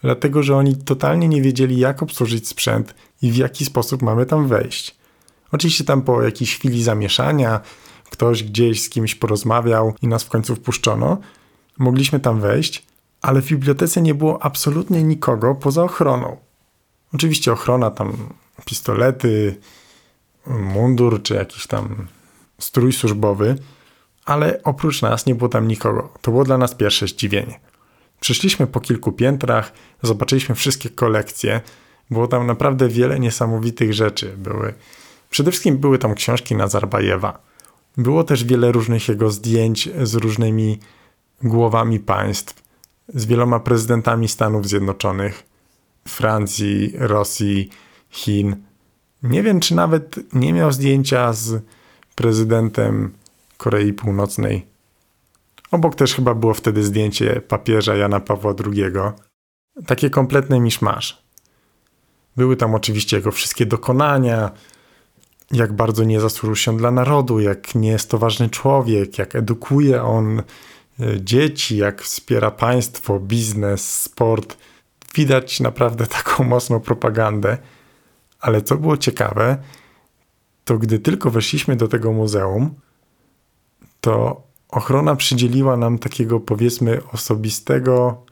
dlatego 0.01 0.43
że 0.43 0.57
oni 0.57 0.75
totalnie 0.75 1.27
nie 1.27 1.41
wiedzieli, 1.41 1.79
jak 1.79 2.03
obsłużyć 2.03 2.47
sprzęt 2.47 2.95
i 3.21 3.31
w 3.31 3.35
jaki 3.35 3.65
sposób 3.65 4.01
mamy 4.01 4.25
tam 4.25 4.47
wejść. 4.47 4.95
Oczywiście 5.51 5.83
tam 5.83 6.01
po 6.01 6.21
jakiejś 6.21 6.55
chwili 6.55 6.83
zamieszania 6.83 7.59
ktoś 8.09 8.43
gdzieś 8.43 8.83
z 8.83 8.89
kimś 8.89 9.15
porozmawiał 9.15 9.93
i 10.01 10.07
nas 10.07 10.23
w 10.23 10.29
końcu 10.29 10.55
wpuszczono. 10.55 11.17
Mogliśmy 11.79 12.19
tam 12.19 12.41
wejść, 12.41 12.85
ale 13.21 13.41
w 13.41 13.47
bibliotece 13.47 14.01
nie 14.01 14.13
było 14.13 14.43
absolutnie 14.43 15.03
nikogo 15.03 15.55
poza 15.55 15.83
ochroną. 15.83 16.37
Oczywiście 17.13 17.51
ochrona 17.51 17.91
tam 17.91 18.17
pistolety, 18.65 19.57
mundur 20.47 21.23
czy 21.23 21.33
jakiś 21.35 21.67
tam 21.67 22.07
strój 22.59 22.93
służbowy, 22.93 23.55
ale 24.25 24.63
oprócz 24.63 25.01
nas 25.01 25.25
nie 25.25 25.35
było 25.35 25.49
tam 25.49 25.67
nikogo. 25.67 26.13
To 26.21 26.31
było 26.31 26.43
dla 26.43 26.57
nas 26.57 26.75
pierwsze 26.75 27.07
zdziwienie. 27.07 27.59
Przyszliśmy 28.19 28.67
po 28.67 28.79
kilku 28.79 29.11
piętrach, 29.11 29.73
zobaczyliśmy 30.01 30.55
wszystkie 30.55 30.89
kolekcje. 30.89 31.61
Było 32.11 32.27
tam 32.27 32.47
naprawdę 32.47 32.89
wiele 32.89 33.19
niesamowitych 33.19 33.93
rzeczy. 33.93 34.33
Były, 34.37 34.73
przede 35.29 35.51
wszystkim 35.51 35.77
były 35.77 35.97
tam 35.99 36.15
książki 36.15 36.55
Nazarbajewa. 36.55 37.41
Było 37.97 38.23
też 38.23 38.43
wiele 38.43 38.71
różnych 38.71 39.07
jego 39.07 39.31
zdjęć 39.31 39.89
z 40.03 40.15
różnymi 40.15 40.79
głowami 41.43 41.99
państw 41.99 42.63
z 43.07 43.25
wieloma 43.25 43.59
prezydentami 43.59 44.27
Stanów 44.27 44.67
Zjednoczonych, 44.67 45.43
Francji, 46.07 46.93
Rosji, 46.97 47.69
Chin. 48.09 48.55
Nie 49.29 49.43
wiem, 49.43 49.59
czy 49.59 49.75
nawet 49.75 50.33
nie 50.33 50.53
miał 50.53 50.71
zdjęcia 50.71 51.33
z 51.33 51.63
prezydentem 52.15 53.13
Korei 53.57 53.93
Północnej. 53.93 54.65
Obok 55.71 55.95
też 55.95 56.15
chyba 56.15 56.33
było 56.33 56.53
wtedy 56.53 56.83
zdjęcie 56.83 57.41
papieża 57.41 57.95
Jana 57.95 58.19
Pawła 58.19 58.53
II. 58.65 58.83
Takie 59.85 60.09
kompletne 60.09 60.59
miszmasz. 60.59 61.21
Były 62.37 62.55
tam 62.55 62.75
oczywiście 62.75 63.17
jego 63.17 63.31
wszystkie 63.31 63.65
dokonania, 63.65 64.51
jak 65.51 65.73
bardzo 65.73 66.03
nie 66.03 66.19
zasłużył 66.19 66.55
się 66.55 66.77
dla 66.77 66.91
narodu, 66.91 67.39
jak 67.39 67.75
nie 67.75 67.89
jest 67.89 68.09
to 68.09 68.17
ważny 68.17 68.49
człowiek, 68.49 69.17
jak 69.17 69.35
edukuje 69.35 70.03
on 70.03 70.41
E, 70.99 71.21
dzieci, 71.21 71.77
jak 71.77 72.01
wspiera 72.01 72.51
państwo, 72.51 73.19
biznes, 73.19 74.01
sport. 74.01 74.57
Widać 75.15 75.59
naprawdę 75.59 76.07
taką 76.07 76.43
mocną 76.43 76.79
propagandę. 76.79 77.57
Ale 78.45 78.61
co 78.61 78.77
było 78.77 78.97
ciekawe, 78.97 79.57
to 80.65 80.77
gdy 80.77 80.99
tylko 80.99 81.29
weszliśmy 81.29 81.75
do 81.75 81.87
tego 81.87 82.11
muzeum, 82.11 82.75
to 84.01 84.41
ochrona 84.69 85.15
przydzieliła 85.15 85.77
nam 85.77 85.99
takiego 85.99 86.39
powiedzmy 86.39 87.01
osobistego 87.13 88.23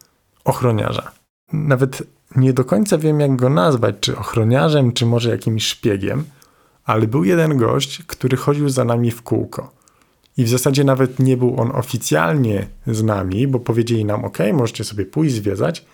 ochroniarza. 0.44 1.12
Nawet 1.54 2.04
nie 2.36 2.54
do 2.54 2.66
końca 2.66 2.98
wiem, 2.98 3.20
jak 3.20 3.36
go 3.36 3.50
nazwać, 3.50 3.96
czy 4.00 4.18
ochroniarzem, 4.18 4.92
czy 4.92 5.06
może 5.06 5.30
jakimś 5.30 5.66
szpiegiem, 5.66 6.24
ale 6.86 7.08
był 7.08 7.24
jeden 7.24 7.58
gość, 7.58 8.04
który 8.08 8.38
chodził 8.38 8.70
za 8.70 8.86
nami 8.86 9.12
w 9.12 9.22
kółko. 9.22 9.72
I 10.38 10.44
w 10.44 10.50
zasadzie 10.50 10.84
nawet 10.84 11.20
nie 11.20 11.38
był 11.38 11.62
on 11.62 11.72
oficjalnie 11.72 12.68
z 12.88 13.04
nami, 13.04 13.48
bo 13.48 13.60
powiedzieli 13.60 14.06
nam: 14.06 14.26
OK, 14.26 14.38
możecie 14.54 14.84
sobie 14.84 15.06
pójść 15.06 15.36
zwiedzać, 15.36 15.86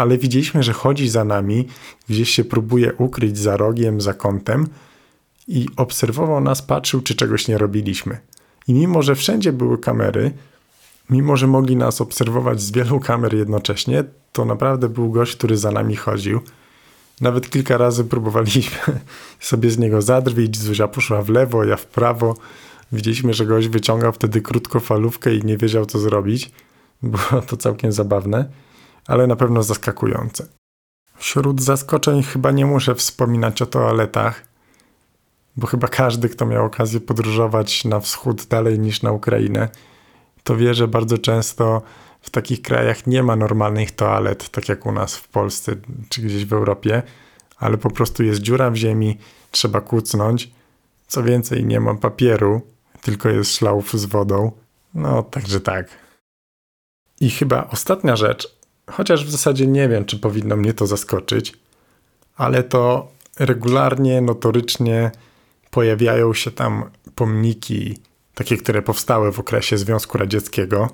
ale 0.00 0.18
widzieliśmy, 0.18 0.62
że 0.62 0.72
chodzi 0.72 1.08
za 1.08 1.24
nami, 1.24 1.68
gdzieś 2.08 2.30
się 2.30 2.44
próbuje 2.44 2.92
ukryć 2.92 3.38
za 3.38 3.56
rogiem, 3.56 4.00
za 4.00 4.14
kątem 4.14 4.66
i 5.48 5.66
obserwował 5.76 6.40
nas, 6.40 6.62
patrzył, 6.62 7.00
czy 7.00 7.14
czegoś 7.14 7.48
nie 7.48 7.58
robiliśmy. 7.58 8.18
I 8.68 8.74
mimo, 8.74 9.02
że 9.02 9.14
wszędzie 9.14 9.52
były 9.52 9.78
kamery, 9.78 10.32
mimo, 11.10 11.36
że 11.36 11.46
mogli 11.46 11.76
nas 11.76 12.00
obserwować 12.00 12.62
z 12.62 12.70
wielu 12.70 13.00
kamer 13.00 13.34
jednocześnie, 13.34 14.04
to 14.32 14.44
naprawdę 14.44 14.88
był 14.88 15.10
gość, 15.10 15.36
który 15.36 15.56
za 15.56 15.70
nami 15.70 15.96
chodził. 15.96 16.40
Nawet 17.20 17.50
kilka 17.50 17.76
razy 17.76 18.04
próbowaliśmy 18.04 19.00
sobie 19.40 19.70
z 19.70 19.78
niego 19.78 20.02
zadrwić, 20.02 20.58
Zuzia 20.58 20.88
poszła 20.88 21.22
w 21.22 21.28
lewo, 21.28 21.64
ja 21.64 21.76
w 21.76 21.86
prawo 21.86 22.34
Widzieliśmy, 22.92 23.34
że 23.34 23.46
gość 23.46 23.68
wyciągał 23.68 24.12
wtedy 24.12 24.40
krótkofalówkę 24.40 25.34
i 25.34 25.44
nie 25.44 25.56
wiedział, 25.56 25.86
co 25.86 25.98
zrobić. 25.98 26.50
Było 27.02 27.42
to 27.48 27.56
całkiem 27.56 27.92
zabawne, 27.92 28.48
ale 29.06 29.26
na 29.26 29.36
pewno 29.36 29.62
zaskakujące. 29.62 30.46
Wśród 31.16 31.62
zaskoczeń 31.62 32.22
chyba 32.22 32.50
nie 32.50 32.66
muszę 32.66 32.94
wspominać 32.94 33.62
o 33.62 33.66
toaletach, 33.66 34.42
bo 35.56 35.66
chyba 35.66 35.88
każdy, 35.88 36.28
kto 36.28 36.46
miał 36.46 36.64
okazję 36.64 37.00
podróżować 37.00 37.84
na 37.84 38.00
wschód 38.00 38.46
dalej 38.46 38.78
niż 38.78 39.02
na 39.02 39.12
Ukrainę, 39.12 39.68
to 40.42 40.56
wie, 40.56 40.74
że 40.74 40.88
bardzo 40.88 41.18
często 41.18 41.82
w 42.20 42.30
takich 42.30 42.62
krajach 42.62 43.06
nie 43.06 43.22
ma 43.22 43.36
normalnych 43.36 43.90
toalet, 43.90 44.48
tak 44.48 44.68
jak 44.68 44.86
u 44.86 44.92
nas 44.92 45.16
w 45.16 45.28
Polsce 45.28 45.76
czy 46.08 46.22
gdzieś 46.22 46.44
w 46.44 46.52
Europie, 46.52 47.02
ale 47.58 47.78
po 47.78 47.90
prostu 47.90 48.22
jest 48.22 48.40
dziura 48.40 48.70
w 48.70 48.76
ziemi, 48.76 49.18
trzeba 49.50 49.80
kucnąć. 49.80 50.50
Co 51.06 51.22
więcej, 51.22 51.64
nie 51.64 51.80
ma 51.80 51.94
papieru, 51.94 52.62
tylko 53.00 53.28
jest 53.28 53.56
szlauf 53.56 53.92
z 53.92 54.04
wodą. 54.04 54.52
No, 54.94 55.22
także 55.22 55.60
tak. 55.60 55.88
I 57.20 57.30
chyba 57.30 57.68
ostatnia 57.70 58.16
rzecz, 58.16 58.59
chociaż 58.92 59.24
w 59.24 59.30
zasadzie 59.30 59.66
nie 59.66 59.88
wiem, 59.88 60.04
czy 60.04 60.18
powinno 60.18 60.56
mnie 60.56 60.74
to 60.74 60.86
zaskoczyć, 60.86 61.52
ale 62.36 62.62
to 62.62 63.08
regularnie, 63.38 64.20
notorycznie 64.20 65.10
pojawiają 65.70 66.34
się 66.34 66.50
tam 66.50 66.90
pomniki, 67.14 67.98
takie, 68.34 68.56
które 68.56 68.82
powstały 68.82 69.32
w 69.32 69.38
okresie 69.38 69.78
Związku 69.78 70.18
Radzieckiego. 70.18 70.88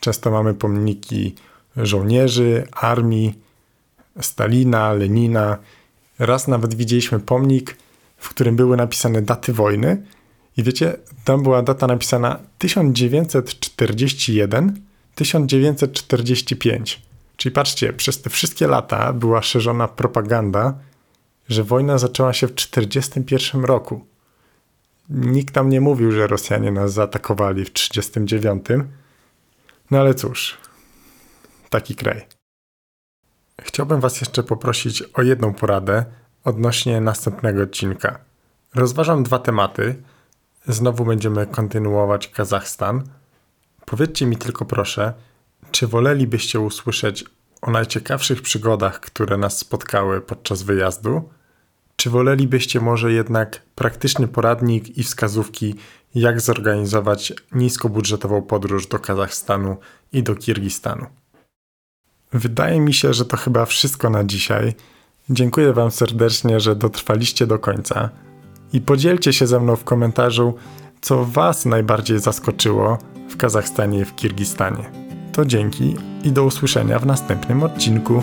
Często 0.00 0.30
mamy 0.30 0.54
pomniki 0.54 1.34
żołnierzy, 1.76 2.66
armii, 2.72 3.34
Stalina, 4.20 4.92
Lenina. 4.92 5.58
Raz 6.18 6.48
nawet 6.48 6.74
widzieliśmy 6.74 7.20
pomnik, 7.20 7.76
w 8.16 8.28
którym 8.28 8.56
były 8.56 8.76
napisane 8.76 9.22
daty 9.22 9.52
wojny. 9.52 10.02
I 10.56 10.62
wiecie, 10.62 10.96
tam 11.24 11.42
była 11.42 11.62
data 11.62 11.86
napisana 11.86 12.38
1941, 12.58 14.80
1945. 15.14 17.02
Czyli 17.36 17.52
patrzcie, 17.52 17.92
przez 17.92 18.22
te 18.22 18.30
wszystkie 18.30 18.66
lata 18.66 19.12
była 19.12 19.42
szerzona 19.42 19.88
propaganda, 19.88 20.74
że 21.48 21.64
wojna 21.64 21.98
zaczęła 21.98 22.32
się 22.32 22.46
w 22.46 22.52
1941 22.52 23.64
roku. 23.64 24.06
Nikt 25.08 25.54
tam 25.54 25.68
nie 25.68 25.80
mówił, 25.80 26.12
że 26.12 26.26
Rosjanie 26.26 26.72
nas 26.72 26.92
zaatakowali 26.92 27.64
w 27.64 27.70
1939. 27.70 28.90
No 29.90 29.98
ale 29.98 30.14
cóż, 30.14 30.58
taki 31.70 31.94
kraj. 31.94 32.26
Chciałbym 33.60 34.00
Was 34.00 34.20
jeszcze 34.20 34.42
poprosić 34.42 35.02
o 35.02 35.22
jedną 35.22 35.54
poradę 35.54 36.04
odnośnie 36.44 37.00
następnego 37.00 37.62
odcinka. 37.62 38.18
Rozważam 38.74 39.22
dwa 39.22 39.38
tematy. 39.38 40.02
Znowu 40.68 41.04
będziemy 41.04 41.46
kontynuować 41.46 42.28
Kazachstan. 42.28 43.04
Powiedzcie 43.86 44.26
mi 44.26 44.36
tylko 44.36 44.64
proszę, 44.64 45.12
czy 45.76 45.86
wolelibyście 45.86 46.60
usłyszeć 46.60 47.24
o 47.62 47.70
najciekawszych 47.70 48.42
przygodach, 48.42 49.00
które 49.00 49.36
nas 49.36 49.58
spotkały 49.58 50.20
podczas 50.20 50.62
wyjazdu? 50.62 51.28
Czy 51.96 52.10
wolelibyście 52.10 52.80
może 52.80 53.12
jednak 53.12 53.62
praktyczny 53.74 54.28
poradnik 54.28 54.98
i 54.98 55.02
wskazówki, 55.02 55.74
jak 56.14 56.40
zorganizować 56.40 57.32
niskobudżetową 57.52 58.42
podróż 58.42 58.86
do 58.86 58.98
Kazachstanu 58.98 59.76
i 60.12 60.22
do 60.22 60.34
Kirgistanu? 60.34 61.06
Wydaje 62.32 62.80
mi 62.80 62.94
się, 62.94 63.14
że 63.14 63.24
to 63.24 63.36
chyba 63.36 63.64
wszystko 63.64 64.10
na 64.10 64.24
dzisiaj. 64.24 64.74
Dziękuję 65.30 65.72
Wam 65.72 65.90
serdecznie, 65.90 66.60
że 66.60 66.76
dotrwaliście 66.76 67.46
do 67.46 67.58
końca 67.58 68.10
i 68.72 68.80
podzielcie 68.80 69.32
się 69.32 69.46
ze 69.46 69.60
mną 69.60 69.76
w 69.76 69.84
komentarzu, 69.84 70.54
co 71.00 71.24
Was 71.24 71.66
najbardziej 71.66 72.18
zaskoczyło 72.18 72.98
w 73.30 73.36
Kazachstanie 73.36 74.00
i 74.00 74.04
w 74.04 74.14
Kirgistanie. 74.14 75.05
To 75.36 75.44
dzięki 75.44 75.96
i 76.24 76.32
do 76.32 76.44
usłyszenia 76.44 76.98
w 76.98 77.06
następnym 77.06 77.62
odcinku. 77.62 78.22